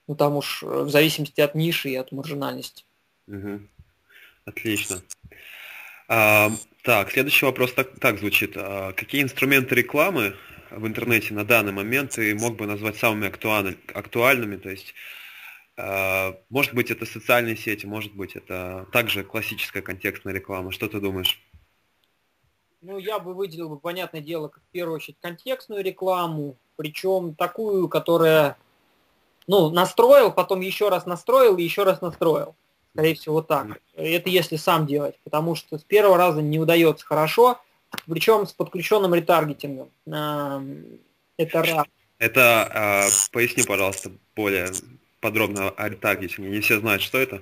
ну 0.08 0.16
там 0.16 0.36
уж 0.36 0.62
в 0.62 0.90
зависимости 0.90 1.42
от 1.42 1.56
ниши 1.56 1.90
и 1.90 1.96
от 1.96 2.12
маржинальности. 2.12 2.86
Mm-hmm. 3.28 3.62
Отлично. 4.46 5.02
А, 6.08 6.52
так, 6.84 7.12
следующий 7.12 7.46
вопрос 7.46 7.74
так, 7.74 8.00
так 8.00 8.20
звучит. 8.20 8.54
А, 8.56 8.92
какие 8.94 9.24
инструменты 9.24 9.76
рекламы 9.76 10.36
в 10.72 10.88
интернете 10.88 11.34
на 11.34 11.46
данный 11.46 11.72
момент 11.72 12.12
ты 12.12 12.34
мог 12.36 12.56
бы 12.56 12.66
назвать 12.66 12.98
самыми 12.98 13.28
актуальными, 13.28 13.78
актуальными 13.94 14.56
то 14.58 14.70
есть 14.70 14.94
э, 15.78 16.34
может 16.50 16.74
быть 16.74 16.92
это 16.92 17.06
социальные 17.06 17.58
сети, 17.58 17.86
может 17.86 18.14
быть 18.14 18.36
это 18.36 18.88
также 18.92 19.24
классическая 19.24 19.82
контекстная 19.82 20.34
реклама. 20.34 20.72
Что 20.72 20.88
ты 20.88 21.00
думаешь? 21.00 21.40
Ну, 22.82 22.98
я 22.98 23.20
бы 23.20 23.36
выделил 23.36 23.70
бы, 23.70 23.78
понятное 23.78 24.22
дело, 24.22 24.48
как 24.48 24.64
в 24.64 24.72
первую 24.72 24.96
очередь 24.96 25.18
контекстную 25.22 25.84
рекламу, 25.84 26.58
причем 26.78 27.36
такую, 27.36 27.88
которая, 27.88 28.58
ну, 29.46 29.70
настроил, 29.70 30.32
потом 30.32 30.62
еще 30.62 30.90
раз 30.90 31.06
настроил 31.06 31.58
и 31.58 31.64
еще 31.64 31.84
раз 31.84 32.02
настроил. 32.02 32.56
Скорее 32.94 33.14
всего, 33.14 33.42
так. 33.44 33.80
Это 33.94 34.30
если 34.30 34.56
сам 34.56 34.88
делать, 34.88 35.18
потому 35.24 35.54
что 35.54 35.78
с 35.78 35.84
первого 35.84 36.18
раза 36.18 36.42
не 36.42 36.60
удается 36.60 37.06
хорошо, 37.06 37.62
причем 38.08 38.46
с 38.46 38.54
подключенным 38.54 39.14
ретаргетингом. 39.14 39.90
Это 40.06 41.64
раз. 41.64 41.86
Это, 42.20 42.70
э, 42.72 43.10
поясни, 43.32 43.64
пожалуйста, 43.64 44.12
более 44.36 44.68
подробно 45.22 45.70
о 45.70 45.90
ретаргетинге. 45.90 46.52
Не 46.52 46.60
все 46.60 46.80
знают, 46.80 47.02
что 47.02 47.18
это. 47.18 47.42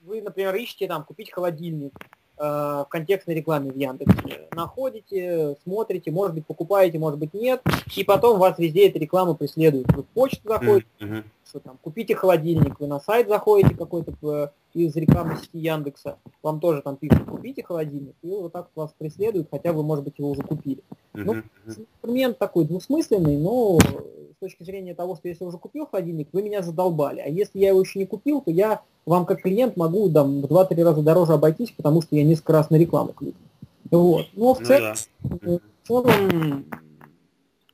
Вы, 0.00 0.22
например, 0.22 0.54
ищете 0.54 0.86
там 0.86 1.04
купить 1.04 1.30
холодильник 1.30 1.92
э, 2.38 2.42
в 2.42 2.86
контекстной 2.88 3.34
рекламе 3.34 3.70
в 3.70 3.76
Яндексе. 3.76 4.48
Находите, 4.52 5.56
смотрите, 5.62 6.10
может 6.10 6.34
быть, 6.34 6.46
покупаете, 6.46 6.98
может 6.98 7.18
быть, 7.18 7.34
нет. 7.34 7.60
И 7.94 8.04
потом 8.04 8.38
вас 8.38 8.58
везде 8.58 8.88
эта 8.88 8.98
реклама 8.98 9.34
преследует. 9.34 9.92
Вы 9.92 10.04
в 10.04 10.06
почту 10.06 10.48
заходите, 10.48 10.86
mm-hmm. 11.00 11.24
что 11.46 11.60
там, 11.60 11.78
купите 11.82 12.14
холодильник, 12.14 12.80
вы 12.80 12.86
на 12.86 13.00
сайт 13.00 13.28
заходите 13.28 13.74
какой-то 13.74 14.14
э, 14.22 14.48
из 14.86 14.96
рекламы 14.96 15.36
сети 15.36 15.58
Яндекса, 15.58 16.18
вам 16.42 16.60
тоже 16.60 16.82
там 16.82 16.96
пишут, 16.96 17.24
купите 17.24 17.62
холодильник, 17.62 18.14
и 18.22 18.28
вот 18.28 18.52
так 18.52 18.68
вас 18.74 18.94
преследуют, 18.96 19.48
хотя 19.50 19.72
вы, 19.72 19.82
может 19.82 20.04
быть, 20.04 20.18
его 20.18 20.30
уже 20.30 20.42
купили. 20.42 20.82
Ну, 21.14 21.42
инструмент 21.66 22.38
такой 22.38 22.64
двусмысленный, 22.64 23.36
но 23.36 23.78
с 23.80 24.40
точки 24.40 24.62
зрения 24.62 24.94
того, 24.94 25.16
что 25.16 25.28
если 25.28 25.44
уже 25.44 25.58
купил 25.58 25.86
холодильник, 25.86 26.28
вы 26.32 26.42
меня 26.42 26.62
задолбали. 26.62 27.20
А 27.20 27.28
если 27.28 27.58
я 27.58 27.70
его 27.70 27.80
еще 27.80 27.98
не 27.98 28.06
купил, 28.06 28.40
то 28.40 28.50
я 28.50 28.82
вам 29.04 29.26
как 29.26 29.42
клиент 29.42 29.76
могу 29.76 30.08
там, 30.10 30.42
в 30.42 30.44
2-3 30.44 30.84
раза 30.84 31.02
дороже 31.02 31.32
обойтись, 31.32 31.72
потому 31.72 32.02
что 32.02 32.14
я 32.14 32.24
несколько 32.24 32.52
раз 32.52 32.70
на 32.70 32.76
рекламу 32.76 33.12
кликнул. 33.12 33.48
Вот. 33.90 34.26
Но 34.34 34.54
в 34.54 34.58
целом, 34.58 34.94
ну, 35.22 35.38
да. 35.40 35.58
в 35.82 35.86
целом 35.86 36.64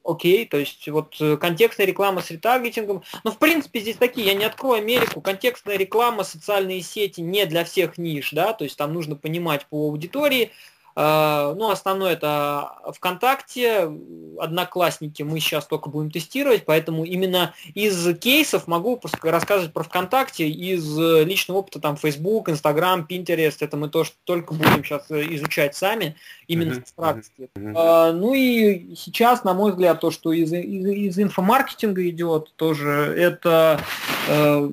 окей, 0.04 0.46
то 0.46 0.58
есть 0.58 0.86
вот 0.88 1.16
э, 1.20 1.36
контекстная 1.36 1.86
реклама 1.86 2.20
с 2.20 2.30
ретаргетингом. 2.30 3.02
Ну, 3.24 3.30
в 3.30 3.38
принципе, 3.38 3.80
здесь 3.80 3.96
такие, 3.96 4.26
я 4.26 4.34
не 4.34 4.44
открою 4.44 4.82
Америку, 4.82 5.20
контекстная 5.20 5.76
реклама, 5.76 6.22
социальные 6.22 6.82
сети 6.82 7.20
не 7.20 7.46
для 7.46 7.64
всех 7.64 7.98
ниш, 7.98 8.30
да, 8.32 8.52
то 8.52 8.64
есть 8.64 8.76
там 8.76 8.92
нужно 8.92 9.16
понимать 9.16 9.66
по 9.66 9.88
аудитории, 9.88 10.52
ну, 10.96 11.70
основное 11.70 12.12
это 12.12 12.72
ВКонтакте, 12.94 13.90
Одноклассники 14.38 15.22
мы 15.22 15.40
сейчас 15.40 15.66
только 15.66 15.90
будем 15.90 16.10
тестировать, 16.10 16.64
поэтому 16.64 17.04
именно 17.04 17.54
из 17.74 18.16
кейсов 18.18 18.66
могу 18.66 19.00
рассказывать 19.22 19.72
про 19.72 19.82
ВКонтакте, 19.82 20.48
из 20.48 20.96
личного 20.98 21.58
опыта 21.58 21.80
там 21.80 21.96
Facebook, 21.96 22.48
Instagram, 22.48 23.06
Pinterest, 23.08 23.56
это 23.60 23.76
мы 23.76 23.88
тоже 23.88 24.10
только 24.24 24.54
будем 24.54 24.84
сейчас 24.84 25.10
изучать 25.10 25.74
сами, 25.74 26.16
именно 26.46 26.74
uh-huh. 26.74 26.84
в 26.86 26.94
практике. 26.94 27.48
Uh-huh. 27.56 28.12
Ну 28.12 28.34
и 28.34 28.94
сейчас, 28.94 29.44
на 29.44 29.54
мой 29.54 29.72
взгляд, 29.72 30.00
то, 30.00 30.10
что 30.10 30.32
из, 30.32 30.52
из, 30.52 30.86
из 30.86 31.18
инфомаркетинга 31.18 32.08
идет, 32.08 32.52
тоже 32.56 33.14
это 33.16 33.80
э, 34.28 34.70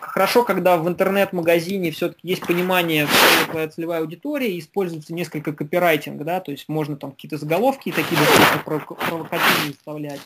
хорошо, 0.00 0.44
когда 0.44 0.76
в 0.76 0.88
интернет-магазине 0.88 1.90
все-таки 1.90 2.26
есть 2.28 2.46
понимание, 2.46 3.06
кто 3.06 3.52
твоя 3.52 3.68
целевая 3.68 4.00
аудитория, 4.00 4.58
используется 4.58 5.14
несколько 5.14 5.52
копирайтинг, 5.58 6.22
да, 6.24 6.40
то 6.40 6.52
есть 6.52 6.68
можно 6.68 6.96
там 6.96 7.12
какие-то 7.12 7.36
заголовки 7.36 7.92
такие 7.92 8.18
провокативные 8.64 9.72
вставлять. 9.72 10.20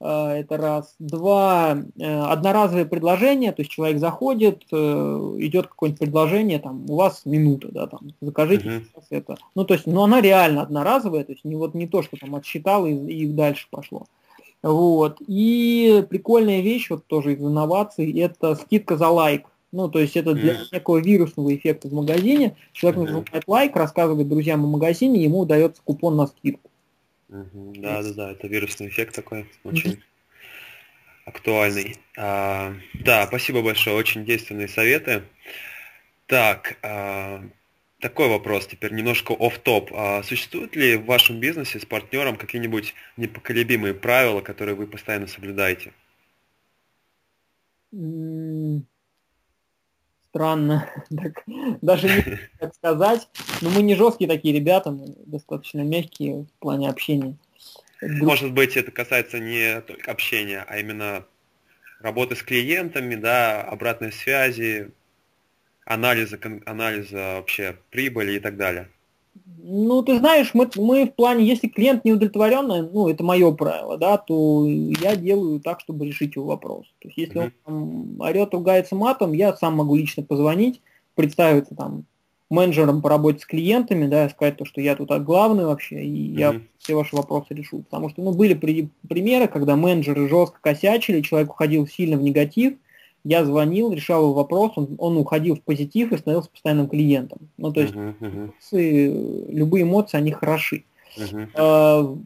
А, 0.00 0.34
это 0.34 0.56
раз. 0.56 0.94
Два. 0.98 1.76
Э, 1.98 2.20
одноразовое 2.22 2.84
предложение, 2.84 3.52
то 3.52 3.62
есть 3.62 3.70
человек 3.72 3.98
заходит, 3.98 4.62
э, 4.70 4.76
идет 5.38 5.66
какое-нибудь 5.66 5.98
предложение, 5.98 6.58
там, 6.60 6.88
у 6.88 6.96
вас 6.96 7.22
минута, 7.24 7.68
да, 7.72 7.86
там, 7.88 8.00
закажите 8.20 8.68
uh-huh. 8.68 9.02
это. 9.10 9.36
Ну, 9.54 9.64
то 9.64 9.74
есть, 9.74 9.86
ну, 9.86 10.02
она 10.02 10.20
реально 10.20 10.62
одноразовая, 10.62 11.24
то 11.24 11.32
есть 11.32 11.44
не 11.44 11.56
вот 11.56 11.74
не 11.74 11.88
то, 11.88 12.02
что 12.02 12.16
там 12.16 12.36
отсчитал 12.36 12.86
и, 12.86 12.92
и 12.92 13.26
дальше 13.26 13.66
пошло. 13.70 14.06
Вот. 14.62 15.18
И 15.26 16.04
прикольная 16.08 16.60
вещь, 16.60 16.90
вот 16.90 17.06
тоже 17.06 17.34
из 17.34 17.40
инноваций, 17.40 18.12
это 18.20 18.54
скидка 18.54 18.96
за 18.96 19.08
лайк. 19.08 19.46
Ну, 19.70 19.88
то 19.88 19.98
есть 19.98 20.16
это 20.16 20.34
для 20.34 20.54
mm. 20.54 20.66
некого 20.72 20.98
вирусного 20.98 21.54
эффекта 21.54 21.88
в 21.88 21.92
магазине. 21.92 22.56
Человек 22.72 23.00
mm-hmm. 23.00 23.04
нажимает 23.04 23.44
лайк, 23.46 23.76
рассказывает 23.76 24.28
друзьям 24.28 24.64
о 24.64 24.68
магазине, 24.68 25.22
ему 25.22 25.40
удается 25.40 25.82
купон 25.84 26.16
на 26.16 26.26
скидку. 26.26 26.70
Mm-hmm. 27.28 27.80
Да, 27.80 28.02
да, 28.02 28.12
да, 28.14 28.32
это 28.32 28.46
вирусный 28.46 28.88
эффект 28.88 29.14
такой, 29.14 29.46
очень 29.64 29.92
mm-hmm. 29.92 30.02
актуальный. 31.26 31.96
А, 32.16 32.74
да, 32.94 33.26
спасибо 33.26 33.62
большое, 33.62 33.94
очень 33.94 34.24
действенные 34.24 34.68
советы. 34.68 35.24
Так, 36.26 36.78
а, 36.82 37.44
такой 38.00 38.28
вопрос 38.28 38.66
теперь, 38.66 38.92
немножко 38.92 39.34
оф 39.38 39.58
топ 39.58 39.90
А 39.94 40.22
существуют 40.22 40.76
ли 40.76 40.96
в 40.96 41.04
вашем 41.04 41.40
бизнесе 41.40 41.78
с 41.78 41.84
партнером 41.84 42.36
какие-нибудь 42.36 42.94
непоколебимые 43.18 43.92
правила, 43.92 44.40
которые 44.40 44.76
вы 44.76 44.86
постоянно 44.86 45.26
соблюдаете? 45.26 45.92
Странно, 50.30 50.88
так, 51.16 51.44
даже 51.80 52.08
не 52.08 52.38
так 52.58 52.74
сказать. 52.74 53.28
Но 53.60 53.70
мы 53.70 53.82
не 53.82 53.94
жесткие 53.94 54.28
такие 54.28 54.54
ребята, 54.54 54.90
мы 54.90 55.14
достаточно 55.26 55.80
мягкие 55.80 56.44
в 56.44 56.60
плане 56.60 56.88
общения. 56.88 57.36
Может 58.00 58.52
быть, 58.52 58.76
это 58.76 58.90
касается 58.90 59.38
не 59.38 59.80
только 59.80 60.10
общения, 60.10 60.64
а 60.68 60.78
именно 60.78 61.24
работы 62.00 62.36
с 62.36 62.42
клиентами, 62.42 63.16
да, 63.16 63.62
обратной 63.62 64.12
связи, 64.12 64.92
анализа, 65.84 66.38
анализа 66.64 67.36
вообще 67.36 67.76
прибыли 67.90 68.36
и 68.36 68.40
так 68.40 68.56
далее? 68.56 68.88
Ну, 69.70 70.02
ты 70.02 70.18
знаешь, 70.18 70.54
мы, 70.54 70.70
мы 70.76 71.04
в 71.04 71.14
плане, 71.14 71.44
если 71.44 71.68
клиент 71.68 72.04
не 72.04 72.12
удовлетворенный, 72.12 72.88
ну, 72.90 73.08
это 73.08 73.22
мое 73.22 73.52
правило, 73.52 73.98
да, 73.98 74.16
то 74.16 74.64
я 74.66 75.14
делаю 75.14 75.60
так, 75.60 75.80
чтобы 75.80 76.06
решить 76.06 76.36
его 76.36 76.46
вопрос. 76.46 76.86
То 77.00 77.08
есть, 77.08 77.18
если 77.18 77.42
mm-hmm. 77.42 77.52
он 77.66 78.16
там, 78.16 78.20
орет, 78.20 78.54
ругается 78.54 78.96
матом, 78.96 79.34
я 79.34 79.54
сам 79.56 79.74
могу 79.74 79.94
лично 79.94 80.22
позвонить, 80.22 80.80
представиться 81.14 81.74
там 81.74 82.06
менеджером 82.48 83.02
по 83.02 83.10
работе 83.10 83.40
с 83.40 83.44
клиентами, 83.44 84.06
да, 84.06 84.30
сказать 84.30 84.56
то, 84.56 84.64
что 84.64 84.80
я 84.80 84.96
тут 84.96 85.10
главный 85.22 85.66
вообще, 85.66 86.02
и 86.02 86.32
mm-hmm. 86.32 86.38
я 86.38 86.60
все 86.78 86.94
ваши 86.94 87.14
вопросы 87.14 87.52
решу. 87.52 87.82
Потому 87.82 88.08
что, 88.08 88.22
ну, 88.22 88.32
были 88.32 88.54
при, 88.54 88.88
примеры, 89.06 89.48
когда 89.48 89.76
менеджеры 89.76 90.28
жестко 90.28 90.58
косячили, 90.62 91.20
человек 91.20 91.50
уходил 91.50 91.86
сильно 91.86 92.16
в 92.16 92.22
негатив, 92.22 92.78
я 93.28 93.44
звонил, 93.44 93.92
решал 93.92 94.22
его 94.22 94.32
вопрос, 94.32 94.72
он, 94.76 94.94
он 94.96 95.18
уходил 95.18 95.56
в 95.56 95.60
позитив 95.60 96.12
и 96.12 96.16
становился 96.16 96.48
постоянным 96.48 96.88
клиентом. 96.88 97.50
Ну, 97.58 97.70
то 97.70 97.82
есть 97.82 97.92
uh-huh, 97.92 98.14
uh-huh. 98.18 98.44
Эмоции, 98.46 99.52
любые 99.52 99.82
эмоции, 99.82 100.16
они 100.16 100.32
хороши. 100.32 100.84
Uh-huh. 101.18 101.46
А, 101.54 102.16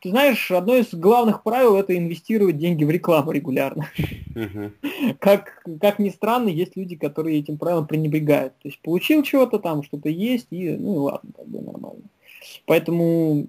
ты 0.00 0.08
знаешь, 0.08 0.50
одно 0.50 0.76
из 0.76 0.94
главных 0.94 1.42
правил 1.42 1.76
это 1.76 1.94
инвестировать 1.94 2.56
деньги 2.56 2.84
в 2.84 2.90
рекламу 2.90 3.32
регулярно. 3.32 3.90
Uh-huh. 4.34 4.72
как, 5.20 5.62
как 5.82 5.98
ни 5.98 6.08
странно, 6.08 6.48
есть 6.48 6.76
люди, 6.76 6.96
которые 6.96 7.40
этим 7.40 7.58
правилом 7.58 7.86
пренебрегают. 7.86 8.54
То 8.62 8.68
есть 8.68 8.80
получил 8.80 9.22
чего-то 9.22 9.58
там, 9.58 9.82
что-то 9.82 10.08
есть, 10.08 10.46
и 10.48 10.70
ну 10.70 10.94
и 10.94 10.98
ладно, 10.98 11.30
как 11.36 11.46
бы 11.46 11.60
нормально. 11.60 12.04
Поэтому, 12.64 13.46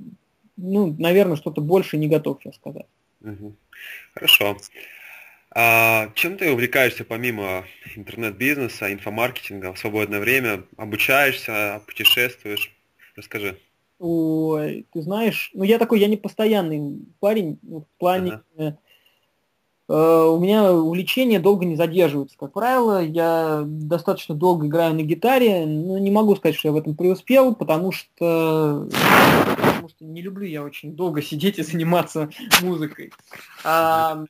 ну, 0.58 0.94
наверное, 1.00 1.38
что-то 1.38 1.62
больше 1.62 1.96
не 1.96 2.10
готов 2.10 2.40
сейчас 2.42 2.56
сказать. 2.56 2.88
Uh-huh. 3.24 3.54
Хорошо. 4.14 4.58
А 5.52 6.12
чем 6.14 6.38
ты 6.38 6.52
увлекаешься 6.52 7.04
помимо 7.04 7.66
интернет-бизнеса, 7.96 8.94
инфомаркетинга 8.94 9.74
в 9.74 9.80
свободное 9.80 10.20
время? 10.20 10.64
Обучаешься, 10.78 11.82
путешествуешь? 11.88 12.76
Расскажи. 13.16 13.58
Ой, 13.98 14.86
ты 14.94 15.02
знаешь, 15.02 15.52
ну 15.54 15.64
я 15.64 15.78
такой, 15.78 16.00
я 16.00 16.08
не 16.08 16.18
постоянный 16.18 17.00
парень 17.20 17.60
в 17.64 17.86
плане... 17.98 18.42
Ага. 18.58 18.78
Э, 19.90 20.28
у 20.30 20.40
меня 20.40 20.72
увлечение 20.72 21.40
долго 21.40 21.66
не 21.66 21.76
задерживается. 21.76 22.38
Как 22.38 22.54
правило, 22.54 23.04
я 23.04 23.64
достаточно 23.66 24.36
долго 24.36 24.68
играю 24.68 24.94
на 24.94 25.02
гитаре, 25.02 25.66
но 25.66 25.98
не 25.98 26.12
могу 26.12 26.36
сказать, 26.36 26.56
что 26.56 26.68
я 26.68 26.74
в 26.74 26.78
этом 26.78 26.96
преуспел, 26.96 27.56
потому 27.56 27.92
что, 27.92 28.88
потому 29.58 29.90
что 29.90 30.06
не 30.06 30.22
люблю 30.22 30.46
я 30.46 30.64
очень 30.64 30.96
долго 30.96 31.24
сидеть 31.24 31.58
и 31.58 31.64
заниматься 31.64 32.30
музыкой. 32.62 33.12
А, 33.64 34.24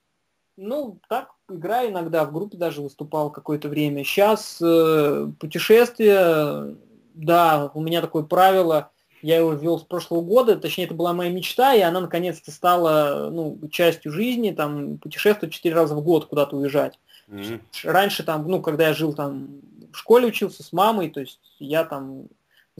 ну, 0.60 1.00
так, 1.08 1.30
играю 1.50 1.90
иногда, 1.92 2.26
в 2.26 2.34
группе 2.34 2.58
даже 2.58 2.82
выступал 2.82 3.32
какое-то 3.32 3.70
время. 3.70 4.04
Сейчас 4.04 4.60
э, 4.62 5.28
путешествия, 5.40 6.76
да, 7.14 7.72
у 7.74 7.82
меня 7.82 8.02
такое 8.02 8.24
правило, 8.24 8.92
я 9.22 9.38
его 9.38 9.54
ввел 9.54 9.80
с 9.80 9.84
прошлого 9.84 10.22
года, 10.22 10.58
точнее, 10.58 10.86
это 10.86 10.94
была 10.94 11.14
моя 11.14 11.32
мечта, 11.32 11.74
и 11.74 11.82
она 11.82 12.02
наконец-то 12.02 12.52
стала 12.52 13.30
ну, 13.32 13.58
частью 13.72 14.12
жизни, 14.12 14.52
там, 14.52 14.98
путешествовать 14.98 15.54
четыре 15.54 15.76
раза 15.76 15.96
в 15.96 16.04
год 16.04 16.26
куда-то 16.26 16.56
уезжать. 16.56 17.00
Mm-hmm. 17.28 17.62
Раньше 17.84 18.24
там, 18.24 18.48
ну, 18.48 18.62
когда 18.62 18.88
я 18.88 18.94
жил 18.94 19.14
там 19.14 19.62
в 19.92 19.98
школе 19.98 20.28
учился 20.28 20.64
с 20.64 20.72
мамой, 20.72 21.10
то 21.10 21.20
есть 21.20 21.40
я 21.60 21.84
там 21.84 22.28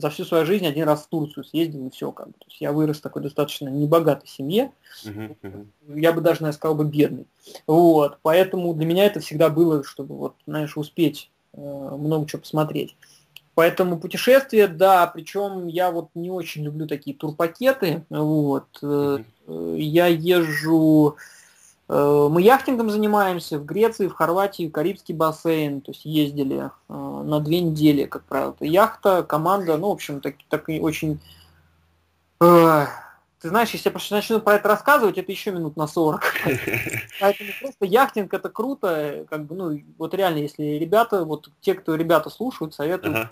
за 0.00 0.10
всю 0.10 0.24
свою 0.24 0.46
жизнь 0.46 0.66
один 0.66 0.84
раз 0.84 1.02
в 1.02 1.08
Турцию 1.08 1.44
съездил 1.44 1.86
и 1.86 1.90
все 1.90 2.12
как 2.12 2.28
бы. 2.28 2.32
То 2.34 2.46
есть 2.48 2.60
я 2.60 2.72
вырос 2.72 2.98
в 2.98 3.02
такой 3.02 3.22
достаточно 3.22 3.68
небогатой 3.68 4.28
семье. 4.28 4.72
Uh-huh, 5.04 5.36
uh-huh. 5.42 6.00
Я 6.00 6.12
бы 6.12 6.20
даже, 6.20 6.42
наверное, 6.42 6.56
сказал 6.56 6.76
бы 6.76 6.84
бедный. 6.84 7.26
Вот. 7.66 8.18
Поэтому 8.22 8.74
для 8.74 8.86
меня 8.86 9.04
это 9.04 9.20
всегда 9.20 9.48
было, 9.48 9.84
чтобы 9.84 10.16
вот, 10.16 10.34
знаешь, 10.46 10.76
успеть 10.76 11.30
э, 11.52 11.58
много 11.60 12.26
чего 12.26 12.40
посмотреть. 12.40 12.96
Поэтому 13.54 13.98
путешествия, 13.98 14.68
да, 14.68 15.06
причем 15.06 15.66
я 15.66 15.90
вот 15.90 16.08
не 16.14 16.30
очень 16.30 16.64
люблю 16.64 16.86
такие 16.86 17.16
турпакеты. 17.16 18.04
Вот. 18.08 18.66
Uh-huh. 18.82 19.24
Я 19.76 20.06
езжу 20.06 21.16
Э, 21.16 21.39
мы 21.92 22.40
яхтингом 22.40 22.88
занимаемся 22.88 23.58
в 23.58 23.64
Греции, 23.64 24.06
в 24.06 24.14
Хорватии, 24.14 24.68
Карибский 24.68 25.12
бассейн, 25.12 25.80
то 25.80 25.90
есть 25.90 26.04
ездили 26.04 26.70
э, 26.88 26.92
на 26.92 27.40
две 27.40 27.60
недели, 27.60 28.04
как 28.04 28.22
правило. 28.22 28.54
Яхта, 28.60 29.24
команда, 29.24 29.76
ну, 29.76 29.88
в 29.88 29.92
общем, 29.92 30.20
так, 30.20 30.36
так 30.48 30.68
очень... 30.68 31.18
Э, 32.40 32.86
ты 33.40 33.48
знаешь, 33.48 33.70
если 33.70 33.90
я 33.90 34.16
начну 34.16 34.38
про 34.38 34.54
это 34.54 34.68
рассказывать, 34.68 35.18
это 35.18 35.32
еще 35.32 35.50
минут 35.50 35.76
на 35.76 35.88
40. 35.88 36.22
Поэтому 37.20 37.50
просто 37.60 37.84
яхтинг 37.84 38.32
это 38.34 38.50
круто, 38.50 39.26
как 39.28 39.46
бы, 39.46 39.56
ну, 39.56 39.80
вот 39.98 40.14
реально, 40.14 40.38
если 40.38 40.62
ребята, 40.62 41.24
вот 41.24 41.50
те, 41.60 41.74
кто 41.74 41.96
ребята 41.96 42.30
слушают, 42.30 42.72
советую. 42.72 43.28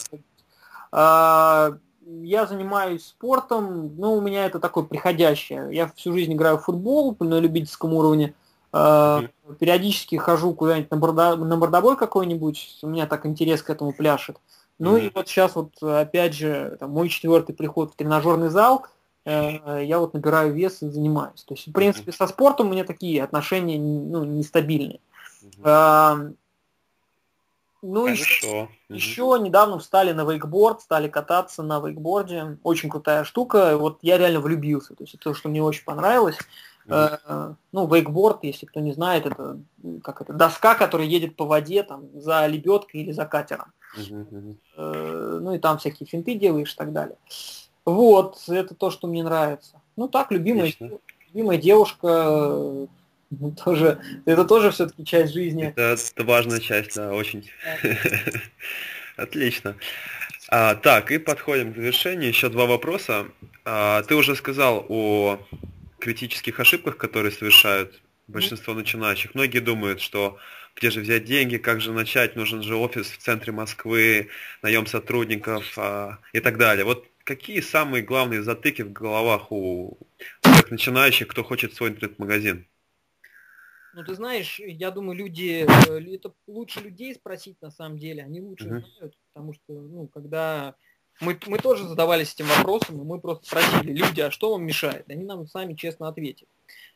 А, 0.91 1.79
я 2.05 2.45
занимаюсь 2.47 3.07
спортом, 3.07 3.95
ну, 3.99 4.15
у 4.15 4.21
меня 4.21 4.47
это 4.47 4.59
такое 4.59 4.83
приходящее. 4.83 5.69
Я 5.71 5.93
всю 5.95 6.13
жизнь 6.13 6.33
играю 6.33 6.59
в 6.59 6.65
футбол 6.65 7.17
на 7.21 7.39
любительском 7.39 7.93
уровне. 7.93 8.35
Э, 8.35 8.48
периодически 8.71 10.17
хожу 10.17 10.53
куда-нибудь 10.55 10.91
на, 10.91 10.97
борда, 10.97 11.37
на 11.37 11.57
бордобой 11.57 11.97
какой-нибудь, 11.97 12.79
у 12.83 12.89
меня 12.89 13.07
так 13.07 13.27
интерес 13.27 13.63
к 13.63 13.71
этому 13.71 13.93
пляшет. 13.93 14.37
Ну 14.79 14.97
mm-hmm. 14.97 15.07
и 15.07 15.13
вот 15.15 15.29
сейчас 15.29 15.57
вот 15.57 15.83
опять 15.83 16.35
же 16.35 16.77
там, 16.79 16.91
мой 16.91 17.09
четвертый 17.09 17.55
приход 17.55 17.93
в 17.93 17.97
тренажерный 17.97 18.49
зал, 18.49 18.87
э, 19.25 19.85
я 19.85 19.99
вот 19.99 20.15
набираю 20.15 20.53
вес 20.53 20.83
и 20.83 20.89
занимаюсь. 20.89 21.43
То 21.45 21.55
есть, 21.55 21.67
в 21.67 21.73
принципе, 21.73 22.13
со 22.13 22.27
спортом 22.27 22.69
у 22.69 22.73
меня 22.73 22.85
такие 22.85 23.25
отношения 23.25 23.79
ну, 23.79 24.25
нестабильные. 24.25 25.01
Mm-hmm. 25.43 26.29
Э, 26.29 26.33
ну, 27.81 28.05
Хорошо. 28.05 28.23
Еще, 28.23 28.69
еще 28.89 29.39
недавно 29.41 29.79
встали 29.79 30.13
на 30.13 30.25
вейкборд, 30.25 30.81
стали 30.81 31.09
кататься 31.09 31.63
на 31.63 31.79
вейкборде. 31.79 32.59
Очень 32.65 32.91
крутая 32.91 33.23
штука. 33.23 33.77
Вот 33.79 33.99
я 34.03 34.19
реально 34.19 34.41
влюбился. 34.41 34.95
То 34.95 35.05
есть 35.05 35.15
это 35.15 35.25
то, 35.25 35.35
что 35.35 35.49
мне 35.49 35.63
очень 35.63 35.85
понравилось. 35.85 36.39
Э, 36.89 37.55
ну, 37.73 37.87
вейкборд, 37.87 38.45
если 38.45 38.67
кто 38.67 38.81
не 38.81 38.93
знает, 38.93 39.27
это 39.27 39.61
как 40.03 40.23
это 40.23 40.33
доска, 40.33 40.75
которая 40.75 41.07
едет 41.07 41.37
по 41.37 41.45
воде 41.45 41.83
там 41.83 42.09
за 42.15 42.47
лебедкой 42.47 43.03
или 43.03 43.13
за 43.13 43.27
катером. 43.27 43.73
Э, 44.77 45.39
ну 45.43 45.55
и 45.55 45.59
там 45.59 45.79
всякие 45.79 46.07
финты 46.07 46.35
делаешь 46.35 46.73
и 46.73 46.77
так 46.77 46.93
далее. 46.93 47.17
Вот, 47.85 48.43
это 48.49 48.75
то, 48.75 48.91
что 48.91 49.07
мне 49.07 49.23
нравится. 49.23 49.81
Ну 49.97 50.09
так, 50.09 50.31
любимая, 50.31 50.73
любимая 51.29 51.59
девушка, 51.59 52.87
ну, 53.31 53.53
тоже, 53.65 54.01
это 54.25 54.45
тоже 54.45 54.71
все-таки 54.71 55.05
часть 55.05 55.33
жизни. 55.33 55.75
Это, 55.77 55.97
это 56.15 56.25
важная 56.25 56.61
часть, 56.61 56.97
да, 56.97 57.13
очень. 57.13 57.51
Отлично. 59.17 59.77
А, 60.51 60.75
так, 60.75 61.11
и 61.11 61.19
подходим 61.19 61.73
к 61.73 61.77
завершению. 61.77 62.29
Еще 62.29 62.49
два 62.49 62.65
вопроса. 62.67 63.27
А, 63.65 64.03
ты 64.05 64.15
уже 64.15 64.35
сказал 64.35 64.87
о 64.89 65.39
критических 66.09 66.59
ошибках, 66.59 66.97
которые 66.97 67.33
совершают 67.33 68.01
большинство 68.29 68.73
начинающих. 68.73 69.35
Многие 69.35 69.59
думают, 69.59 70.01
что 70.01 70.39
где 70.75 70.91
же 70.91 71.01
взять 71.01 71.25
деньги, 71.25 71.59
как 71.59 71.83
же 71.83 71.93
начать, 71.93 72.35
нужен 72.35 72.63
же 72.63 72.77
офис 72.77 73.11
в 73.11 73.19
центре 73.19 73.53
Москвы, 73.53 74.29
наем 74.63 74.87
сотрудников 74.87 75.77
а, 75.77 76.19
и 76.33 76.41
так 76.41 76.57
далее. 76.57 76.87
Вот 76.87 77.07
какие 77.25 77.61
самые 77.61 78.03
главные 78.03 78.43
затыки 78.43 78.81
в 78.81 78.93
головах 78.93 79.53
у 79.53 79.99
тех 80.41 80.71
начинающих, 80.71 81.29
кто 81.29 81.45
хочет 81.45 81.75
свой 81.75 81.91
интернет-магазин? 81.91 82.67
Ну, 83.93 84.05
ты 84.05 84.15
знаешь, 84.15 84.59
я 84.61 84.91
думаю, 84.91 85.19
люди, 85.19 85.67
э, 85.89 86.15
это 86.15 86.33
лучше 86.47 86.81
людей 86.81 87.15
спросить 87.15 87.61
на 87.61 87.71
самом 87.71 87.99
деле, 87.99 88.23
они 88.23 88.41
лучше 88.41 88.65
uh-huh. 88.65 88.85
знают, 88.97 89.19
потому 89.33 89.53
что, 89.53 89.73
ну, 89.73 90.07
когда 90.07 90.75
мы, 91.21 91.39
мы 91.47 91.59
тоже 91.59 91.87
задавались 91.87 92.35
этим 92.35 92.47
вопросом, 92.47 92.97
мы 93.05 93.21
просто 93.21 93.47
спросили, 93.47 93.93
люди, 93.93 94.21
а 94.21 94.31
что 94.31 94.53
вам 94.53 94.65
мешает? 94.65 95.09
Они 95.11 95.25
нам 95.25 95.47
сами 95.47 95.75
честно 95.75 96.09
ответили. 96.09 96.49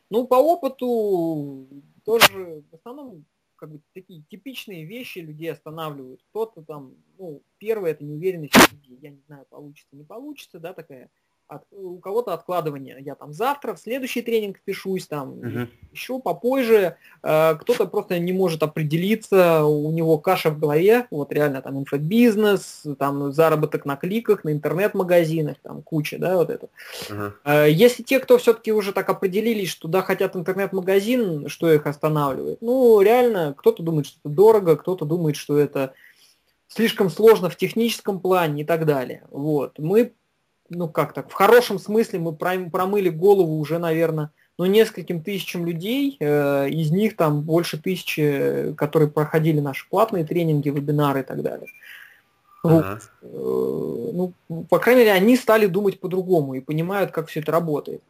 Ну, 0.09 0.27
по 0.27 0.35
опыту 0.35 1.67
тоже 2.05 2.63
в 2.71 2.75
основном 2.75 3.25
как 3.55 3.71
бы 3.71 3.79
такие 3.93 4.23
типичные 4.29 4.83
вещи 4.83 5.19
людей 5.19 5.51
останавливают. 5.51 6.21
Кто-то 6.29 6.63
там, 6.63 6.95
ну, 7.17 7.41
первое 7.57 7.91
это 7.91 8.03
неуверенность 8.03 8.55
в 8.55 8.69
себе. 8.69 8.97
Я 9.01 9.11
не 9.11 9.21
знаю, 9.27 9.45
получится, 9.49 9.95
не 9.95 10.03
получится, 10.03 10.59
да, 10.59 10.73
такая 10.73 11.09
от, 11.55 11.63
у 11.71 11.97
кого-то 11.97 12.33
откладывание. 12.33 12.97
Я 12.99 13.15
там 13.15 13.33
завтра 13.33 13.73
в 13.73 13.79
следующий 13.79 14.21
тренинг 14.21 14.59
пишусь, 14.63 15.07
там 15.07 15.31
угу. 15.39 15.67
еще 15.91 16.19
попозже. 16.19 16.97
Э, 17.21 17.55
кто-то 17.55 17.85
просто 17.85 18.19
не 18.19 18.33
может 18.33 18.63
определиться, 18.63 19.63
у 19.63 19.91
него 19.91 20.17
каша 20.17 20.49
в 20.49 20.59
голове, 20.59 21.07
вот 21.11 21.31
реально 21.31 21.61
там 21.61 21.79
инфобизнес, 21.79 22.83
там 22.97 23.31
заработок 23.31 23.85
на 23.85 23.95
кликах, 23.95 24.43
на 24.43 24.51
интернет-магазинах, 24.51 25.57
там 25.61 25.81
куча, 25.81 26.17
да, 26.17 26.37
вот 26.37 26.49
это. 26.49 26.67
Угу. 27.09 27.33
Э, 27.45 27.67
если 27.69 28.03
те, 28.03 28.19
кто 28.19 28.37
все-таки 28.37 28.71
уже 28.71 28.93
так 28.93 29.09
определились, 29.09 29.69
что 29.69 29.87
да, 29.87 30.01
хотят 30.01 30.35
интернет-магазин, 30.35 31.47
что 31.49 31.71
их 31.71 31.87
останавливает? 31.87 32.61
Ну, 32.61 33.01
реально, 33.01 33.53
кто-то 33.57 33.83
думает, 33.83 34.07
что 34.07 34.19
это 34.23 34.29
дорого, 34.33 34.75
кто-то 34.75 35.05
думает, 35.05 35.35
что 35.35 35.57
это 35.57 35.93
слишком 36.67 37.09
сложно 37.09 37.49
в 37.49 37.55
техническом 37.55 38.19
плане 38.19 38.63
и 38.63 38.65
так 38.65 38.85
далее. 38.85 39.23
Вот. 39.29 39.77
Мы 39.79 40.13
ну 40.69 40.87
как 40.89 41.13
так, 41.13 41.29
в 41.29 41.33
хорошем 41.33 41.79
смысле 41.79 42.19
мы 42.19 42.33
промыли 42.33 43.09
голову 43.09 43.59
уже, 43.59 43.79
наверное, 43.79 44.31
ну, 44.57 44.65
нескольким 44.65 45.23
тысячам 45.23 45.65
людей, 45.65 46.17
э, 46.19 46.69
из 46.69 46.91
них 46.91 47.15
там 47.15 47.41
больше 47.41 47.81
тысячи, 47.81 48.73
которые 48.77 49.09
проходили 49.09 49.59
наши 49.59 49.89
платные 49.89 50.25
тренинги, 50.25 50.69
вебинары 50.69 51.21
и 51.21 51.23
так 51.23 51.41
далее. 51.41 51.67
Ага. 52.63 52.99
Вот. 53.21 53.31
Э, 53.31 54.33
ну, 54.47 54.63
по 54.69 54.79
крайней 54.79 55.01
мере, 55.01 55.13
они 55.13 55.37
стали 55.37 55.65
думать 55.65 55.99
по-другому 55.99 56.53
и 56.53 56.61
понимают, 56.61 57.11
как 57.11 57.27
все 57.27 57.39
это 57.39 57.51
работает. 57.51 58.03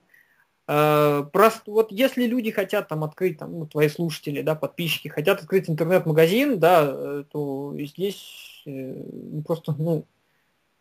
Э, 0.68 1.26
просто 1.32 1.72
вот 1.72 1.92
если 1.92 2.26
люди 2.26 2.52
хотят 2.52 2.88
там 2.88 3.04
открыть, 3.04 3.38
там, 3.38 3.60
ну, 3.60 3.66
твои 3.66 3.90
слушатели, 3.90 4.42
да, 4.42 4.56
подписчики, 4.56 5.08
хотят 5.08 5.42
открыть 5.42 5.70
интернет-магазин, 5.70 6.60
да, 6.60 6.84
э, 6.86 7.24
то 7.32 7.74
здесь 7.78 8.64
э, 8.66 8.96
просто, 9.46 9.76
ну, 9.78 10.06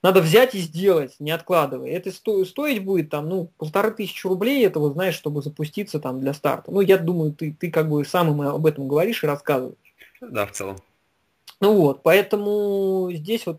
надо 0.03 0.21
взять 0.21 0.55
и 0.55 0.59
сделать, 0.59 1.15
не 1.21 1.31
откладывая. 1.31 1.91
Это 1.91 2.11
сто, 2.11 2.45
стоить 2.45 2.85
будет 2.85 3.11
там, 3.11 3.29
ну, 3.29 3.51
полторы 3.57 3.93
тысячи 3.93 4.27
рублей 4.27 4.67
этого, 4.67 4.93
знаешь, 4.93 5.15
чтобы 5.15 5.43
запуститься 5.43 6.01
там 6.01 6.21
для 6.21 6.35
старта. 6.35 6.73
Ну, 6.73 6.81
я 6.81 6.99
думаю, 6.99 7.33
ты, 7.33 7.57
ты 7.59 7.71
как 7.71 7.89
бы 7.89 8.05
сам 8.05 8.31
им 8.33 8.43
об 8.43 8.67
этом 8.67 8.89
говоришь 8.89 9.23
и 9.23 9.29
рассказываешь. 9.29 9.77
Да, 10.21 10.47
в 10.47 10.53
целом. 10.53 10.77
Ну 11.61 11.77
вот, 11.77 12.03
поэтому 12.03 13.11
здесь 13.13 13.47
вот, 13.47 13.59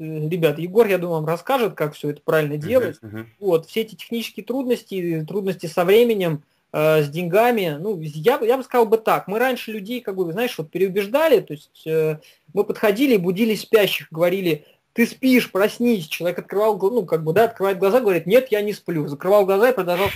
э, 0.00 0.28
ребят, 0.28 0.58
Егор, 0.58 0.88
я 0.88 0.98
думаю, 0.98 1.20
вам 1.20 1.26
расскажет, 1.26 1.74
как 1.74 1.94
все 1.94 2.10
это 2.10 2.20
правильно 2.24 2.56
делать. 2.56 2.98
Uh-huh, 3.00 3.12
uh-huh. 3.12 3.26
Вот, 3.38 3.66
все 3.66 3.82
эти 3.82 3.94
технические 3.94 4.44
трудности, 4.44 5.24
трудности 5.26 5.66
со 5.66 5.84
временем, 5.84 6.42
э, 6.72 7.02
с 7.04 7.08
деньгами, 7.08 7.76
ну, 7.80 8.00
я, 8.00 8.40
я 8.42 8.56
бы 8.56 8.64
сказал 8.64 8.86
бы 8.86 8.98
так, 8.98 9.28
мы 9.28 9.38
раньше 9.38 9.70
людей, 9.70 10.00
как 10.00 10.16
бы, 10.16 10.32
знаешь, 10.32 10.58
вот 10.58 10.72
переубеждали, 10.72 11.38
то 11.38 11.52
есть 11.52 11.86
э, 11.86 12.18
мы 12.52 12.64
подходили 12.64 13.14
и 13.14 13.18
будили 13.18 13.54
спящих, 13.54 14.08
говорили, 14.10 14.64
ты 14.94 15.06
спишь, 15.06 15.50
проснись. 15.50 16.06
Человек 16.06 16.38
открывал, 16.38 16.78
ну, 16.78 17.04
как 17.04 17.24
бы, 17.24 17.32
да, 17.32 17.44
открывает 17.44 17.78
глаза, 17.78 18.00
говорит, 18.00 18.26
нет, 18.26 18.46
я 18.50 18.62
не 18.62 18.72
сплю. 18.72 19.08
Закрывал 19.08 19.44
глаза 19.44 19.70
и 19.70 19.74
продолжал 19.74 20.08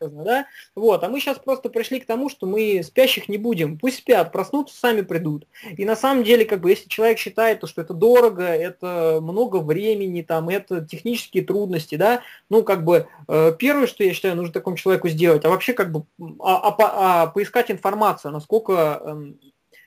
да? 0.00 0.46
Вот, 0.76 1.02
а 1.02 1.08
мы 1.08 1.20
сейчас 1.20 1.38
просто 1.38 1.68
пришли 1.68 1.98
к 1.98 2.06
тому, 2.06 2.30
что 2.30 2.46
мы 2.46 2.82
спящих 2.84 3.28
не 3.28 3.36
будем. 3.36 3.78
Пусть 3.78 3.98
спят, 3.98 4.30
проснутся, 4.30 4.76
сами 4.76 5.00
придут. 5.00 5.48
И 5.76 5.84
на 5.84 5.96
самом 5.96 6.22
деле, 6.22 6.44
как 6.44 6.60
бы, 6.60 6.70
если 6.70 6.88
человек 6.88 7.18
считает, 7.18 7.66
что 7.68 7.80
это 7.80 7.94
дорого, 7.94 8.44
это 8.44 9.18
много 9.20 9.56
времени, 9.56 10.22
там, 10.22 10.48
это 10.48 10.84
технические 10.84 11.44
трудности, 11.44 11.96
да, 11.96 12.22
ну, 12.48 12.62
как 12.62 12.84
бы, 12.84 13.08
э, 13.26 13.52
первое, 13.58 13.88
что 13.88 14.04
я 14.04 14.14
считаю, 14.14 14.36
нужно 14.36 14.52
такому 14.52 14.76
человеку 14.76 15.08
сделать, 15.08 15.44
а 15.44 15.48
вообще, 15.48 15.72
как 15.72 15.90
бы, 15.90 16.04
а, 16.38 16.68
а, 16.68 17.22
а 17.22 17.26
поискать 17.26 17.72
информацию, 17.72 18.30
насколько 18.30 19.02
эм, 19.04 19.40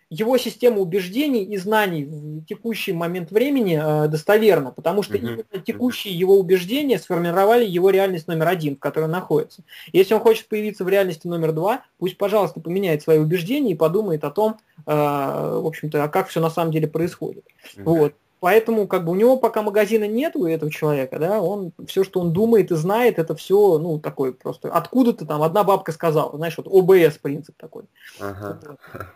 его 0.09 0.37
система 0.37 0.79
убеждений 0.79 1.43
и 1.43 1.57
знаний 1.57 2.05
в 2.05 2.45
текущий 2.45 2.93
момент 2.93 3.31
времени 3.31 3.79
э, 3.81 4.07
достоверна, 4.07 4.71
потому 4.71 5.03
что 5.03 5.17
именно 5.17 5.43
текущие 5.63 6.17
его 6.17 6.39
убеждения 6.39 6.97
сформировали 6.97 7.65
его 7.65 7.91
реальность 7.91 8.27
номер 8.27 8.47
один, 8.47 8.75
в 8.75 8.79
которой 8.79 9.05
он 9.05 9.11
находится. 9.11 9.63
Если 9.93 10.15
он 10.15 10.19
хочет 10.19 10.47
появиться 10.47 10.83
в 10.83 10.89
реальности 10.89 11.27
номер 11.27 11.51
два, 11.51 11.83
пусть, 11.99 12.17
пожалуйста, 12.17 12.59
поменяет 12.59 13.03
свои 13.03 13.19
убеждения 13.19 13.73
и 13.73 13.75
подумает 13.75 14.23
о 14.23 14.31
том, 14.31 14.57
э, 14.85 14.91
в 14.91 15.67
общем-то, 15.67 16.03
а 16.03 16.07
как 16.07 16.29
все 16.29 16.39
на 16.39 16.49
самом 16.49 16.71
деле 16.71 16.87
происходит. 16.87 17.45
Вот. 17.77 18.13
Поэтому 18.39 18.87
как 18.87 19.03
бы 19.03 19.11
у 19.11 19.15
него 19.15 19.37
пока 19.37 19.61
магазина 19.61 20.07
нет 20.07 20.35
у 20.35 20.45
этого 20.45 20.71
человека, 20.71 21.19
да, 21.19 21.41
он 21.41 21.73
все, 21.87 22.03
что 22.03 22.21
он 22.21 22.31
думает 22.31 22.71
и 22.71 22.75
знает, 22.75 23.19
это 23.19 23.35
все, 23.35 23.77
ну, 23.79 23.99
такой 23.99 24.33
просто 24.33 24.71
откуда-то 24.71 25.25
там 25.25 25.41
одна 25.41 25.63
бабка 25.63 25.91
сказала, 25.91 26.35
знаешь, 26.37 26.57
вот 26.57 26.67
ОБС 26.67 27.17
принцип 27.17 27.55
такой. 27.57 27.83
Ага. 28.19 28.59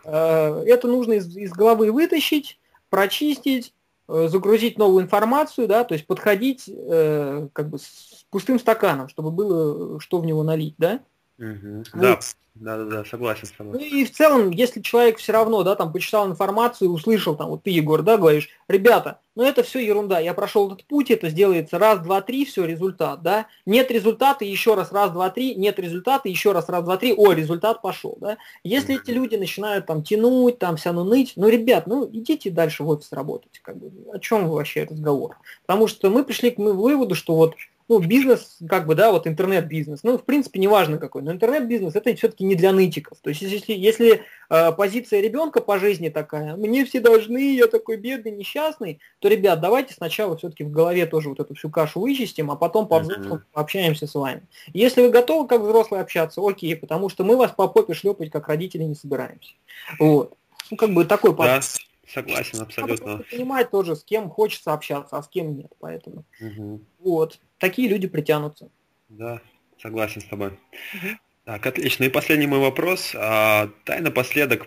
Э, 0.04 0.62
это 0.66 0.88
нужно 0.88 1.14
из, 1.14 1.34
из 1.36 1.52
головы 1.52 1.90
вытащить, 1.90 2.58
прочистить, 2.90 3.72
э, 4.08 4.28
загрузить 4.28 4.78
новую 4.78 5.04
информацию, 5.04 5.68
да, 5.68 5.84
то 5.84 5.94
есть 5.94 6.06
подходить 6.06 6.64
э, 6.68 7.48
как 7.52 7.70
бы 7.70 7.78
с 7.78 8.26
пустым 8.28 8.58
стаканом, 8.58 9.08
чтобы 9.08 9.30
было 9.30 9.98
что 10.00 10.18
в 10.18 10.26
него 10.26 10.42
налить, 10.42 10.74
да. 10.76 11.00
Угу. 11.38 11.84
Вот. 11.94 12.02
Да, 12.02 12.20
да, 12.54 12.76
да, 12.76 12.84
да, 12.84 13.04
согласен 13.04 13.46
с 13.46 13.50
тобой. 13.50 13.72
Ну 13.72 13.84
и 13.84 14.04
в 14.04 14.12
целом, 14.12 14.50
если 14.50 14.80
человек 14.80 15.18
все 15.18 15.32
равно, 15.32 15.64
да, 15.64 15.74
там 15.74 15.92
почитал 15.92 16.28
информацию, 16.28 16.88
услышал, 16.88 17.34
там, 17.34 17.50
вот 17.50 17.64
ты, 17.64 17.70
Егор, 17.70 18.02
да, 18.02 18.16
говоришь, 18.16 18.48
ребята, 18.68 19.18
ну 19.34 19.42
это 19.42 19.64
все 19.64 19.80
ерунда, 19.80 20.20
я 20.20 20.34
прошел 20.34 20.68
этот 20.68 20.84
путь, 20.84 21.10
это 21.10 21.30
сделается 21.30 21.80
раз, 21.80 21.98
два, 21.98 22.20
три, 22.20 22.44
все, 22.44 22.64
результат, 22.64 23.22
да. 23.22 23.48
Нет 23.66 23.90
результата, 23.90 24.44
еще 24.44 24.74
раз, 24.74 24.92
раз, 24.92 25.10
два, 25.10 25.30
три, 25.30 25.56
нет 25.56 25.80
результата, 25.80 26.28
еще 26.28 26.52
раз, 26.52 26.68
раз, 26.68 26.84
два, 26.84 26.96
три, 26.96 27.12
о, 27.12 27.32
результат 27.32 27.82
пошел, 27.82 28.16
да. 28.20 28.36
Если 28.62 29.02
эти 29.02 29.10
люди 29.10 29.34
начинают 29.34 29.86
там 29.86 30.04
тянуть, 30.04 30.60
там 30.60 30.76
вся 30.76 30.92
ну 30.92 31.02
ныть, 31.02 31.32
ну, 31.34 31.48
ребят, 31.48 31.88
ну 31.88 32.08
идите 32.12 32.50
дальше 32.50 32.84
в 32.84 32.88
офис 32.88 33.10
работать, 33.10 33.58
как 33.62 33.78
бы, 33.78 33.90
о 34.12 34.20
чем 34.20 34.48
вообще 34.48 34.84
разговор? 34.84 35.38
Потому 35.66 35.88
что 35.88 36.08
мы 36.08 36.22
пришли 36.22 36.52
к 36.52 36.58
выводу, 36.58 37.16
что 37.16 37.34
вот 37.34 37.56
ну, 37.88 37.98
бизнес, 37.98 38.58
как 38.68 38.86
бы, 38.86 38.94
да, 38.94 39.12
вот 39.12 39.26
интернет-бизнес, 39.26 40.02
ну, 40.02 40.16
в 40.16 40.24
принципе, 40.24 40.58
неважно 40.58 40.98
какой, 40.98 41.22
но 41.22 41.32
интернет-бизнес 41.32 41.94
это 41.94 42.14
все-таки 42.16 42.43
не 42.44 42.54
для 42.54 42.72
нытиков. 42.72 43.18
То 43.20 43.30
есть, 43.30 43.42
если, 43.42 43.72
если 43.72 44.24
э, 44.50 44.72
позиция 44.72 45.20
ребенка 45.20 45.60
по 45.60 45.78
жизни 45.78 46.08
такая, 46.08 46.56
мне 46.56 46.84
все 46.84 47.00
должны, 47.00 47.54
я 47.56 47.66
такой 47.66 47.96
бедный, 47.96 48.32
несчастный, 48.32 49.00
то, 49.18 49.28
ребят, 49.28 49.60
давайте 49.60 49.94
сначала 49.94 50.36
все-таки 50.36 50.64
в 50.64 50.70
голове 50.70 51.06
тоже 51.06 51.28
вот 51.28 51.40
эту 51.40 51.54
всю 51.54 51.70
кашу 51.70 52.00
вычистим, 52.00 52.50
а 52.50 52.56
потом 52.56 52.86
по 52.86 52.98
взрослому 53.00 53.42
общаемся 53.52 54.06
с 54.06 54.14
вами. 54.14 54.42
Если 54.72 55.02
вы 55.02 55.10
готовы 55.10 55.48
как 55.48 55.62
взрослые 55.62 56.02
общаться, 56.02 56.40
окей, 56.46 56.76
потому 56.76 57.08
что 57.08 57.24
мы 57.24 57.36
вас 57.36 57.50
по 57.50 57.68
попе 57.68 57.94
шлепать 57.94 58.30
как 58.30 58.48
родители 58.48 58.82
не 58.82 58.94
собираемся. 58.94 59.52
Вот. 59.98 60.36
Ну, 60.70 60.76
как 60.76 60.90
бы 60.90 61.04
такой 61.04 61.36
да. 61.36 61.60
Согласен, 62.06 62.60
абсолютно. 62.60 63.12
Надо 63.12 63.24
понимать 63.24 63.70
тоже, 63.70 63.96
с 63.96 64.04
кем 64.04 64.28
хочется 64.30 64.72
общаться, 64.72 65.16
а 65.16 65.22
с 65.22 65.28
кем 65.28 65.56
нет. 65.56 65.72
Поэтому 65.80 66.24
угу. 66.40 66.80
вот 67.00 67.40
такие 67.58 67.88
люди 67.88 68.06
притянутся. 68.06 68.68
Да, 69.08 69.40
согласен 69.80 70.20
с 70.20 70.24
тобой. 70.24 70.48
Угу. 70.48 71.08
Так, 71.44 71.66
отлично. 71.66 72.04
И 72.04 72.08
последний 72.08 72.46
мой 72.46 72.58
вопрос. 72.58 73.14
А, 73.14 73.70
дай 73.84 74.00
напоследок 74.00 74.66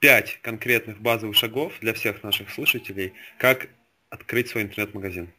пять 0.00 0.40
конкретных 0.42 1.00
базовых 1.00 1.36
шагов 1.36 1.72
для 1.80 1.94
всех 1.94 2.22
наших 2.22 2.50
слушателей, 2.50 3.12
как 3.38 3.68
открыть 4.10 4.48
свой 4.48 4.64
интернет-магазин. 4.64 5.32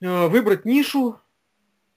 Э, 0.00 0.26
выбрать 0.26 0.64
нишу. 0.64 1.18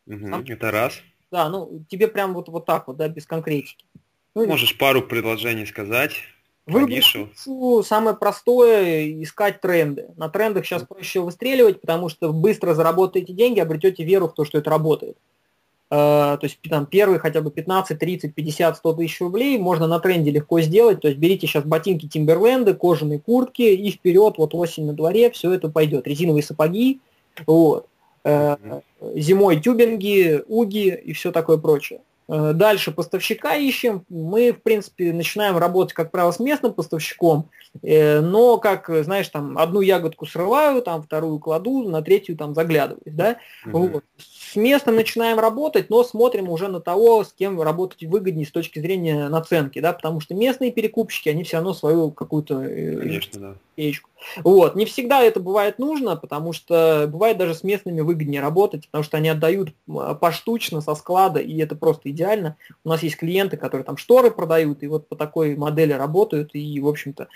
Угу, 0.05 0.27
Сам... 0.29 0.45
Это 0.47 0.71
раз. 0.71 1.01
Да, 1.31 1.49
ну 1.49 1.83
тебе 1.89 2.07
прям 2.07 2.33
вот, 2.33 2.47
вот 2.49 2.65
так 2.65 2.87
вот, 2.87 2.97
да, 2.97 3.07
без 3.09 3.25
конкретики. 3.25 3.85
Ну, 4.33 4.45
Можешь 4.45 4.77
пару 4.77 5.01
предложений 5.01 5.65
сказать. 5.65 6.21
Выбрать 6.67 7.05
самое 7.85 8.15
простое– 8.15 9.09
искать 9.23 9.61
тренды. 9.61 10.09
На 10.17 10.29
трендах 10.29 10.65
сейчас 10.65 10.83
проще 10.83 11.21
выстреливать, 11.21 11.79
потому 11.79 12.09
что 12.09 12.33
быстро 12.33 12.73
заработаете 12.73 13.33
деньги, 13.33 13.61
обретете 13.61 14.03
веру 14.03 14.27
в 14.27 14.33
то, 14.33 14.43
что 14.43 14.57
это 14.57 14.69
работает. 14.69 15.17
То 15.89 16.39
есть 16.41 16.59
там 16.69 16.85
первые 16.85 17.19
хотя 17.19 17.41
бы 17.41 17.49
15, 17.49 17.97
30, 17.97 18.35
50, 18.35 18.77
100 18.77 18.93
тысяч 18.93 19.21
рублей 19.21 19.57
можно 19.57 19.87
на 19.87 19.99
тренде 19.99 20.31
легко 20.31 20.59
сделать. 20.59 20.99
То 21.01 21.07
есть 21.07 21.19
берите 21.19 21.47
сейчас 21.47 21.63
ботинки 21.63 22.07
Тимберленды, 22.07 22.73
кожаные 22.73 23.19
куртки 23.19 23.61
и 23.61 23.91
вперед, 23.91 24.35
вот 24.37 24.53
осень 24.53 24.85
на 24.85 24.93
дворе, 24.93 25.31
все 25.31 25.53
это 25.53 25.69
пойдет. 25.69 26.07
Резиновые 26.07 26.43
сапоги, 26.43 26.99
вот. 27.45 27.87
Uh, 28.23 28.81
зимой 29.15 29.61
тюбинги, 29.61 30.43
уги 30.47 30.89
и 30.89 31.13
все 31.13 31.31
такое 31.31 31.57
прочее. 31.57 32.01
Э, 32.29 32.51
дальше 32.53 32.91
поставщика 32.91 33.55
ищем. 33.55 34.05
Мы, 34.09 34.51
в 34.51 34.61
принципе, 34.61 35.13
начинаем 35.13 35.57
работать, 35.57 35.93
как 35.93 36.11
правило, 36.11 36.31
с 36.31 36.39
местным 36.39 36.73
поставщиком, 36.73 37.49
э, 37.81 38.19
но, 38.19 38.57
как, 38.57 38.89
знаешь, 39.03 39.29
там, 39.29 39.57
одну 39.57 39.81
ягодку 39.81 40.25
срываю, 40.25 40.81
там, 40.81 41.03
вторую 41.03 41.39
кладу, 41.39 41.87
на 41.87 42.01
третью 42.01 42.35
там 42.35 42.53
заглядываюсь, 42.53 43.15
да. 43.15 43.37
Угу. 43.65 43.87
Вот 43.87 44.03
с 44.51 44.55
местом 44.55 44.95
начинаем 44.95 45.39
работать, 45.39 45.89
но 45.89 46.03
смотрим 46.03 46.49
уже 46.49 46.67
на 46.67 46.79
того, 46.79 47.23
с 47.23 47.33
кем 47.33 47.61
работать 47.61 48.03
выгоднее 48.03 48.45
с 48.45 48.51
точки 48.51 48.79
зрения 48.79 49.27
наценки, 49.27 49.79
да, 49.79 49.91
потому 49.93 50.19
что 50.19 50.35
местные 50.35 50.71
перекупщики, 50.71 51.29
они 51.29 51.43
все 51.43 51.57
равно 51.57 51.73
свою 51.73 52.11
какую-то 52.11 52.61
э, 52.61 52.97
Конечно, 52.97 53.39
да. 53.39 53.55
печку. 53.75 54.09
Вот. 54.43 54.75
Не 54.75 54.85
всегда 54.85 55.21
это 55.21 55.39
бывает 55.39 55.79
нужно, 55.79 56.15
потому 56.15 56.53
что 56.53 57.09
бывает 57.11 57.37
даже 57.37 57.55
с 57.55 57.63
местными 57.63 58.01
выгоднее 58.01 58.41
работать, 58.41 58.87
потому 58.87 59.03
что 59.03 59.17
они 59.17 59.29
отдают 59.29 59.73
поштучно 60.21 60.81
со 60.81 60.95
склада, 60.95 61.39
и 61.39 61.57
это 61.57 61.75
просто 61.75 62.09
идеально. 62.09 62.55
У 62.83 62.89
нас 62.89 63.03
есть 63.03 63.17
клиенты, 63.17 63.57
которые 63.57 63.83
там 63.83 63.97
шторы 63.97 64.31
продают, 64.31 64.81
и 64.81 64.87
вот 64.87 65.09
по 65.09 65.15
такой 65.15 65.57
модели 65.57 65.93
работают, 65.93 66.51
и, 66.53 66.79
в 66.79 66.87
общем-то, 66.87 67.27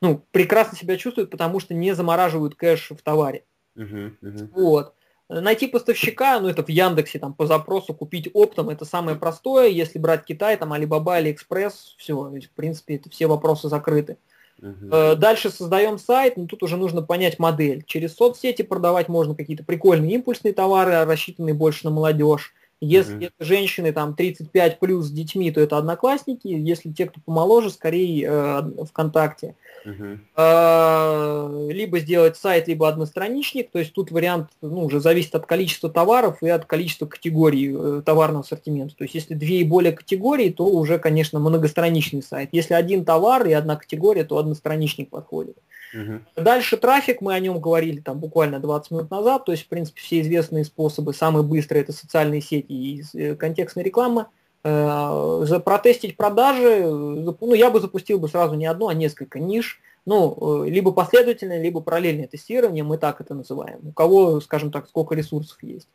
ну, 0.00 0.22
прекрасно 0.32 0.76
себя 0.76 0.96
чувствуют, 0.96 1.30
потому 1.30 1.60
что 1.60 1.74
не 1.74 1.94
замораживают 1.94 2.56
кэш 2.56 2.90
в 2.90 3.02
товаре. 3.02 3.44
Uh-huh, 3.76 4.12
uh-huh. 4.22 4.48
Вот. 4.52 4.94
Найти 5.28 5.66
поставщика, 5.66 6.38
ну 6.38 6.48
это 6.48 6.62
в 6.62 6.68
Яндексе 6.68 7.18
там 7.18 7.34
по 7.34 7.46
запросу 7.46 7.92
купить 7.94 8.30
оптом, 8.32 8.70
это 8.70 8.84
самое 8.84 9.16
простое. 9.16 9.68
Если 9.68 9.98
брать 9.98 10.24
Китай, 10.24 10.56
там 10.56 10.72
Alibaba, 10.72 11.20
AliExpress, 11.20 11.72
все, 11.96 12.14
в 12.14 12.50
принципе, 12.54 12.94
это 12.96 13.10
все 13.10 13.26
вопросы 13.26 13.68
закрыты. 13.68 14.18
Uh-huh. 14.60 15.16
Дальше 15.16 15.50
создаем 15.50 15.98
сайт, 15.98 16.36
но 16.36 16.46
тут 16.46 16.62
уже 16.62 16.76
нужно 16.76 17.02
понять 17.02 17.38
модель. 17.38 17.84
Через 17.86 18.14
соцсети 18.14 18.62
продавать 18.62 19.08
можно 19.08 19.34
какие-то 19.34 19.64
прикольные 19.64 20.12
импульсные 20.12 20.54
товары, 20.54 21.04
рассчитанные 21.04 21.54
больше 21.54 21.84
на 21.84 21.90
молодежь. 21.90 22.54
Если 22.80 23.28
mm-hmm. 23.28 23.32
женщины 23.38 23.92
там 23.92 24.14
35 24.14 24.78
плюс 24.78 25.06
с 25.06 25.10
детьми, 25.10 25.50
то 25.50 25.62
это 25.62 25.78
одноклассники. 25.78 26.46
Если 26.48 26.92
те, 26.92 27.06
кто 27.06 27.20
помоложе, 27.24 27.70
скорее 27.70 28.26
э, 28.28 28.84
ВКонтакте. 28.84 29.54
Mm-hmm. 29.86 30.18
Э, 30.36 31.68
либо 31.72 31.98
сделать 32.00 32.36
сайт, 32.36 32.68
либо 32.68 32.86
одностраничник. 32.86 33.70
То 33.70 33.78
есть 33.78 33.94
тут 33.94 34.10
вариант 34.10 34.50
ну, 34.60 34.84
уже 34.84 35.00
зависит 35.00 35.34
от 35.34 35.46
количества 35.46 35.88
товаров 35.88 36.42
и 36.42 36.48
от 36.50 36.66
количества 36.66 37.06
категорий 37.06 37.74
э, 37.74 38.02
товарного 38.04 38.44
ассортимента. 38.44 38.94
То 38.94 39.04
есть 39.04 39.14
если 39.14 39.32
две 39.32 39.60
и 39.60 39.64
более 39.64 39.92
категорий, 39.92 40.50
то 40.50 40.66
уже, 40.66 40.98
конечно, 40.98 41.38
многостраничный 41.38 42.22
сайт. 42.22 42.50
Если 42.52 42.74
один 42.74 43.06
товар 43.06 43.46
и 43.46 43.52
одна 43.52 43.76
категория, 43.76 44.24
то 44.24 44.36
одностраничник 44.36 45.08
подходит. 45.08 45.56
Угу. 45.94 46.42
Дальше 46.42 46.76
трафик, 46.76 47.20
мы 47.20 47.34
о 47.34 47.40
нем 47.40 47.60
говорили 47.60 48.00
там 48.00 48.18
буквально 48.18 48.60
20 48.60 48.90
минут 48.90 49.10
назад, 49.10 49.44
то 49.44 49.52
есть, 49.52 49.64
в 49.64 49.68
принципе, 49.68 50.00
все 50.00 50.20
известные 50.20 50.64
способы, 50.64 51.14
самые 51.14 51.42
быстрые 51.42 51.82
это 51.82 51.92
социальные 51.92 52.40
сети 52.40 52.65
и 52.68 53.02
э, 53.14 53.34
контекстная 53.34 53.84
реклама. 53.84 54.30
Э, 54.64 55.60
протестить 55.64 56.16
продажи, 56.16 56.86
ну, 56.86 57.54
я 57.54 57.70
бы 57.70 57.80
запустил 57.80 58.18
бы 58.18 58.28
сразу 58.28 58.54
не 58.54 58.66
одну, 58.66 58.88
а 58.88 58.94
несколько 58.94 59.38
ниш, 59.38 59.80
ну, 60.04 60.64
э, 60.64 60.68
либо 60.68 60.92
последовательное, 60.92 61.62
либо 61.62 61.80
параллельное 61.80 62.26
тестирование, 62.26 62.84
мы 62.84 62.98
так 62.98 63.20
это 63.20 63.34
называем. 63.34 63.80
У 63.88 63.92
кого, 63.92 64.40
скажем 64.40 64.70
так, 64.72 64.88
сколько 64.88 65.14
ресурсов 65.14 65.62
есть. 65.62 65.88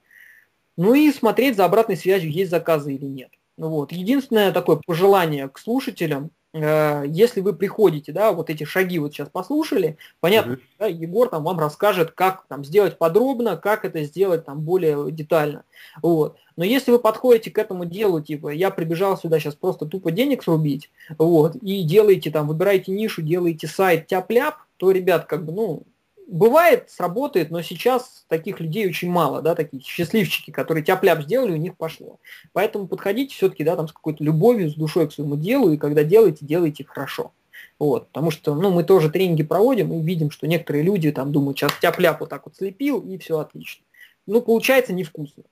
Ну 0.77 0.93
и 0.93 1.11
смотреть 1.11 1.57
за 1.57 1.65
обратной 1.65 1.97
связью, 1.97 2.31
есть 2.31 2.51
заказы 2.51 2.93
или 2.93 3.05
нет. 3.05 3.29
Ну 3.57 3.69
вот. 3.69 3.91
Единственное 3.91 4.51
такое 4.51 4.79
пожелание 4.85 5.49
к 5.49 5.59
слушателям, 5.59 6.31
Э, 6.31 6.40
если 6.53 7.39
вы 7.39 7.53
приходите, 7.53 8.11
да, 8.11 8.33
вот 8.33 8.49
эти 8.49 8.65
шаги 8.65 8.99
вот 8.99 9.13
сейчас 9.13 9.29
послушали, 9.29 9.97
понятно, 10.19 10.53
mm-hmm. 10.53 10.61
да, 10.79 10.87
Егор 10.87 11.29
там 11.29 11.43
вам 11.43 11.59
расскажет, 11.59 12.11
как 12.11 12.45
там 12.47 12.65
сделать 12.65 12.97
подробно, 12.97 13.55
как 13.55 13.85
это 13.85 14.03
сделать 14.03 14.45
там 14.45 14.59
более 14.61 15.11
детально, 15.11 15.63
вот. 16.01 16.37
Но 16.57 16.65
если 16.65 16.91
вы 16.91 16.99
подходите 16.99 17.51
к 17.51 17.57
этому 17.57 17.85
делу, 17.85 18.21
типа, 18.21 18.49
я 18.49 18.69
прибежал 18.69 19.17
сюда 19.17 19.39
сейчас 19.39 19.55
просто 19.55 19.85
тупо 19.85 20.11
денег 20.11 20.43
срубить, 20.43 20.91
вот, 21.17 21.55
и 21.55 21.83
делаете 21.83 22.31
там, 22.31 22.47
выбираете 22.47 22.91
нишу, 22.91 23.21
делаете 23.21 23.67
сайт 23.67 24.07
тяп-ляп, 24.07 24.55
то, 24.75 24.91
ребят, 24.91 25.25
как 25.25 25.45
бы, 25.45 25.53
ну, 25.53 25.83
Бывает, 26.27 26.89
сработает, 26.89 27.51
но 27.51 27.61
сейчас 27.61 28.25
таких 28.29 28.59
людей 28.59 28.87
очень 28.87 29.09
мало, 29.09 29.41
да, 29.41 29.53
такие 29.53 29.83
счастливчики, 29.83 30.51
которые 30.51 30.83
тяп-ляп 30.83 31.23
сделали, 31.23 31.51
у 31.51 31.57
них 31.57 31.75
пошло. 31.75 32.19
Поэтому 32.53 32.87
подходите 32.87 33.35
все-таки, 33.35 33.63
да, 33.63 33.75
там 33.75 33.87
с 33.87 33.91
какой-то 33.91 34.23
любовью, 34.23 34.69
с 34.69 34.75
душой 34.75 35.09
к 35.09 35.13
своему 35.13 35.35
делу, 35.35 35.73
и 35.73 35.77
когда 35.77 36.03
делаете, 36.03 36.45
делайте 36.45 36.85
хорошо. 36.85 37.33
Вот, 37.79 38.07
потому 38.07 38.31
что, 38.31 38.55
ну, 38.55 38.71
мы 38.71 38.83
тоже 38.83 39.09
тренинги 39.09 39.43
проводим 39.43 39.91
и 39.91 40.01
видим, 40.03 40.31
что 40.31 40.47
некоторые 40.47 40.83
люди 40.83 41.11
там 41.11 41.31
думают, 41.31 41.57
сейчас 41.57 41.73
тяп-ляп 41.81 42.19
вот 42.19 42.29
так 42.29 42.45
вот 42.45 42.55
слепил, 42.55 43.01
и 43.01 43.17
все 43.17 43.39
отлично. 43.39 43.83
Ну, 44.27 44.41
получается 44.41 44.93
невкусно. 44.93 45.43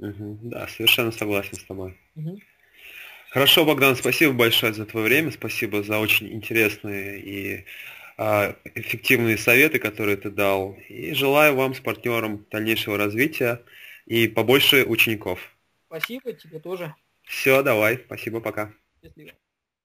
Угу, 0.00 0.38
да, 0.42 0.66
совершенно 0.66 1.12
согласен 1.12 1.54
с 1.54 1.64
тобой. 1.64 1.96
Угу. 2.16 2.38
Хорошо, 3.30 3.64
Богдан, 3.64 3.96
спасибо 3.96 4.34
большое 4.34 4.74
за 4.74 4.84
твое 4.84 5.06
время, 5.06 5.30
спасибо 5.30 5.82
за 5.82 5.98
очень 5.98 6.30
интересные 6.32 7.20
и 7.20 7.64
эффективные 8.16 9.38
советы, 9.38 9.78
которые 9.78 10.16
ты 10.16 10.30
дал. 10.30 10.76
И 10.88 11.12
желаю 11.12 11.54
вам 11.56 11.74
с 11.74 11.80
партнером 11.80 12.46
дальнейшего 12.50 12.96
развития 12.96 13.62
и 14.06 14.28
побольше 14.28 14.84
учеников. 14.84 15.56
Спасибо, 15.86 16.32
тебе 16.32 16.58
тоже. 16.58 16.94
Все, 17.24 17.62
давай. 17.62 17.98
Спасибо, 18.06 18.40
пока. 18.40 18.72
Счастливо. 19.02 19.32